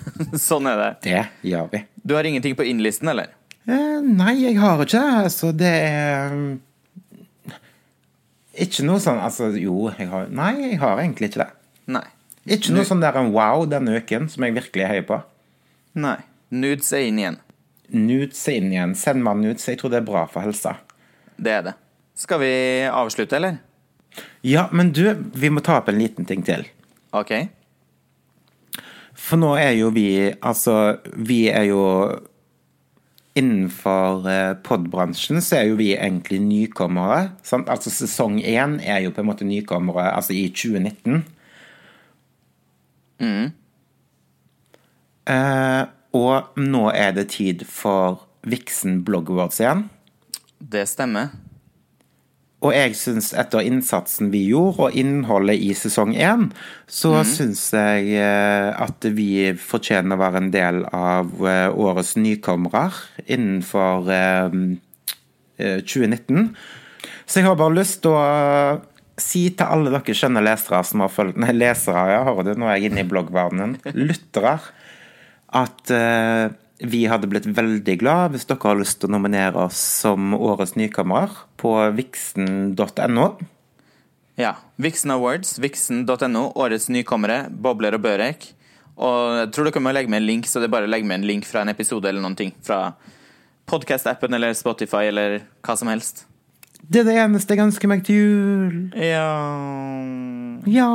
sånn 0.48 0.68
er 0.70 0.80
det. 0.80 0.90
Det 1.06 1.50
gjør 1.52 1.70
vi. 1.72 1.82
Du 2.06 2.14
har 2.16 2.28
ingenting 2.28 2.56
på 2.58 2.66
innlisten, 2.68 3.10
eller? 3.12 3.32
Eh, 3.66 4.00
nei, 4.02 4.34
jeg 4.44 4.58
har 4.60 4.82
ikke 4.82 4.98
det. 4.98 5.22
Altså, 5.26 5.52
det 5.56 5.72
er 5.72 6.34
mm, 6.36 6.52
Ikke 8.62 8.84
noe 8.86 9.02
sånn 9.02 9.18
Altså, 9.18 9.48
jo, 9.58 9.88
jeg 9.98 10.06
har 10.12 10.28
Nei, 10.30 10.52
jeg 10.68 10.78
har 10.82 11.02
egentlig 11.02 11.32
ikke 11.32 11.42
det. 11.42 11.48
Nei. 11.96 12.06
Ikke 12.46 12.76
noe 12.76 12.86
sånn 12.86 13.02
der 13.02 13.18
en 13.18 13.32
wow 13.34 13.64
denne 13.66 13.98
uken 13.98 14.28
som 14.30 14.46
jeg 14.46 14.54
virkelig 14.54 14.86
heier 14.86 15.06
på. 15.08 15.18
Nei. 15.98 16.20
Nudes 16.54 16.92
er 16.94 17.08
inn 17.08 17.18
igjen. 17.18 17.40
Nudes 17.90 18.44
er 18.46 18.60
inn 18.60 18.70
igjen. 18.70 18.94
Send 18.98 19.24
meg 19.26 19.40
nudes. 19.42 19.66
Jeg 19.66 19.80
tror 19.80 19.90
det 19.90 19.98
er 19.98 20.06
bra 20.06 20.22
for 20.30 20.46
helsa. 20.46 20.76
Det 21.36 21.52
er 21.52 21.66
det. 21.66 21.74
Skal 22.16 22.40
vi 22.40 22.52
avslutte, 22.86 23.36
eller? 23.36 23.58
Ja, 24.46 24.68
men 24.72 24.92
du, 24.94 25.02
vi 25.34 25.50
må 25.50 25.60
ta 25.60 25.80
opp 25.80 25.90
en 25.90 25.98
liten 25.98 26.28
ting 26.28 26.46
til. 26.46 26.64
OK. 27.16 27.34
For 29.16 29.40
nå 29.40 29.54
er 29.58 29.74
jo 29.78 29.90
vi 29.96 30.08
Altså, 30.28 30.98
vi 31.16 31.46
er 31.48 31.70
jo 31.70 31.82
Innenfor 33.36 34.24
eh, 34.32 34.54
podbransjen 34.64 35.42
så 35.44 35.58
er 35.58 35.66
jo 35.68 35.74
vi 35.76 35.90
egentlig 35.92 36.38
nykommere. 36.40 37.34
Sant? 37.44 37.68
Altså 37.68 37.92
sesong 37.92 38.38
én 38.40 38.78
er 38.80 39.02
jo 39.04 39.10
på 39.12 39.20
en 39.20 39.28
måte 39.28 39.44
nykommere 39.44 40.06
altså 40.16 40.32
i 40.32 40.46
2019. 40.48 41.18
Eh, 45.26 45.82
og 46.16 46.56
nå 46.56 46.86
er 46.94 47.12
det 47.16 47.28
tid 47.34 47.66
for 47.68 48.24
Vixen 48.46 49.02
Blog 49.04 49.28
Awards 49.34 49.60
igjen. 49.60 49.84
Det 50.56 50.86
stemmer. 50.88 51.34
Og 52.66 52.72
jeg 52.74 52.96
syns 52.98 53.30
etter 53.38 53.62
innsatsen 53.66 54.32
vi 54.32 54.42
gjorde, 54.50 54.88
og 54.88 54.96
innholdet 54.98 55.60
i 55.62 55.70
sesong 55.76 56.14
én, 56.18 56.48
så 56.90 57.12
mm. 57.20 57.28
syns 57.30 57.62
jeg 57.76 58.16
eh, 58.18 58.70
at 58.74 59.06
vi 59.14 59.52
fortjener 59.60 60.16
å 60.16 60.22
være 60.24 60.42
en 60.42 60.50
del 60.54 60.82
av 60.90 61.30
eh, 61.46 61.68
årets 61.70 62.16
nykommere 62.18 62.88
innenfor 63.26 64.10
eh, 64.14 64.58
2019. 65.56 66.50
Så 67.26 67.40
jeg 67.40 67.46
har 67.46 67.58
bare 67.58 67.78
lyst 67.78 68.02
til 68.04 68.16
å 68.16 68.82
si 69.16 69.46
til 69.56 69.70
alle 69.72 69.94
dere 69.94 70.14
skjønne 70.16 70.42
lesere 70.44 70.82
som 70.84 71.00
har 71.00 71.12
fulgt 71.12 71.38
Nei, 71.40 71.54
lesere, 71.56 72.02
ja, 72.12 72.20
hører 72.26 72.50
du, 72.50 72.60
nå 72.60 72.68
er 72.68 72.80
jeg 72.80 72.90
inne 72.90 73.06
i 73.06 73.08
bloggverdenen. 73.08 73.78
Lyttere. 74.10 74.58
At 75.56 75.94
vi 76.78 77.06
hadde 77.08 77.28
blitt 77.30 77.46
veldig 77.48 77.94
glad 78.02 78.34
hvis 78.34 78.44
dere 78.48 78.60
har 78.68 78.76
lyst 78.80 79.00
til 79.00 79.08
å 79.08 79.14
nominere 79.16 79.66
oss 79.68 79.78
som 80.02 80.34
årets 80.36 80.74
nykommer 80.76 81.32
på 81.60 81.72
vixen.no. 81.96 83.28
Ja. 84.36 84.52
Vixen 84.76 85.14
Awards, 85.14 85.54
vixen.no, 85.62 86.50
årets 86.60 86.90
nykommere, 86.92 87.46
Bobler 87.50 87.96
og 87.96 88.04
Børek. 88.04 88.50
Og 88.96 89.40
jeg 89.40 89.50
tror 89.56 89.68
dere 89.70 89.80
må 89.84 89.92
legge 89.96 90.12
med 90.12 90.22
en 90.22 90.28
link, 90.28 90.48
så 90.48 90.60
det 90.60 90.68
er 90.68 90.74
bare 90.76 90.88
å 90.88 90.92
legge 90.92 91.08
med 91.08 91.22
en 91.22 91.28
link 91.28 91.48
fra 91.48 91.64
en 91.64 91.72
episode 91.72 92.08
eller 92.08 92.20
noen 92.24 92.36
ting. 92.36 92.52
Fra 92.64 92.90
podcast-appen 93.68 94.36
eller 94.36 94.52
Spotify 94.56 95.08
eller 95.10 95.40
hva 95.64 95.76
som 95.80 95.88
helst. 95.92 96.26
Det 96.86 97.00
er 97.00 97.06
det 97.08 97.16
eneste 97.18 97.56
jeg 97.56 97.64
ønsker 97.64 97.90
meg 97.90 98.04
til 98.06 98.20
jul. 98.20 98.74
Ja 99.00 99.26
Ja. 100.70 100.90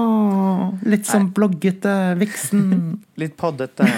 Litt 0.87 1.09
sånn 1.09 1.31
bloggete 1.35 2.15
Vixen. 2.21 3.01
Litt 3.21 3.35
poddete. 3.39 3.87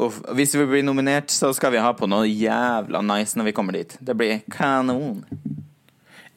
Og 0.00 0.20
hvis 0.36 0.54
vi 0.56 0.66
blir 0.68 0.84
nominert, 0.86 1.30
så 1.32 1.52
skal 1.56 1.74
vi 1.74 1.82
ha 1.82 1.92
på 1.96 2.08
noe 2.10 2.28
jævla 2.28 3.02
nice 3.04 3.38
når 3.38 3.50
vi 3.50 3.56
kommer 3.56 3.76
dit. 3.76 3.96
Det 4.00 4.16
blir 4.16 4.40
kanon. 4.52 5.24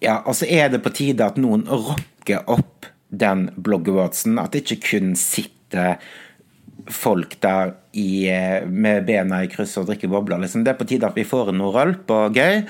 Ja, 0.04 0.20
og 0.28 0.36
så 0.36 0.48
er 0.50 0.74
det 0.74 0.84
på 0.84 0.92
tide 0.94 1.26
at 1.26 1.40
noen 1.40 1.64
rocker 1.70 2.44
opp 2.52 2.90
den 3.14 3.48
blogg-awardsen. 3.56 4.36
At 4.42 4.54
det 4.54 4.66
ikke 4.66 4.82
kun 4.90 5.14
sitter 5.20 6.02
folk 6.92 7.38
der 7.44 7.76
i, 7.96 8.28
med 8.68 9.06
bena 9.08 9.44
i 9.46 9.52
kryss 9.52 9.78
og 9.80 9.88
drikker 9.88 10.12
bobler. 10.12 10.42
Liksom. 10.44 10.66
Det 10.66 10.74
er 10.74 10.80
på 10.80 10.90
tide 10.90 11.08
at 11.08 11.20
vi 11.20 11.28
får 11.28 11.54
inn 11.54 11.62
noe 11.62 11.72
rølp 11.76 12.12
og 12.12 12.36
gøy, 12.36 12.64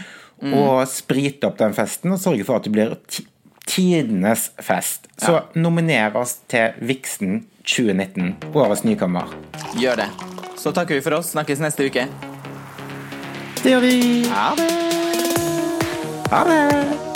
mm. 0.43 0.53
og 0.59 0.83
sprite 0.91 1.49
opp 1.49 1.57
den 1.61 1.73
festen 1.77 2.13
og 2.13 2.21
sørge 2.21 2.45
for 2.45 2.59
at 2.59 2.67
det 2.67 2.75
blir 2.75 2.93
tidenes 3.65 4.51
fest. 4.61 5.07
Så 5.17 5.39
ja. 5.39 5.43
nominer 5.57 6.13
oss 6.19 6.37
til 6.51 6.77
Vixen 6.83 7.41
2019, 7.63 8.35
årets 8.53 8.83
nykommer. 8.83 9.31
Gjør 9.79 10.03
det. 10.03 10.09
Så 10.59 10.71
takker 10.71 10.95
vi 10.95 11.01
for 11.01 11.17
oss. 11.19 11.31
Snakkes 11.33 11.63
neste 11.63 11.87
uke. 11.87 12.07
Det 13.63 13.71
gjør 13.71 13.81
vi. 13.87 13.95
Ha 14.31 14.51
det. 14.59 14.69
Ha 16.31 16.43
det. 16.49 17.12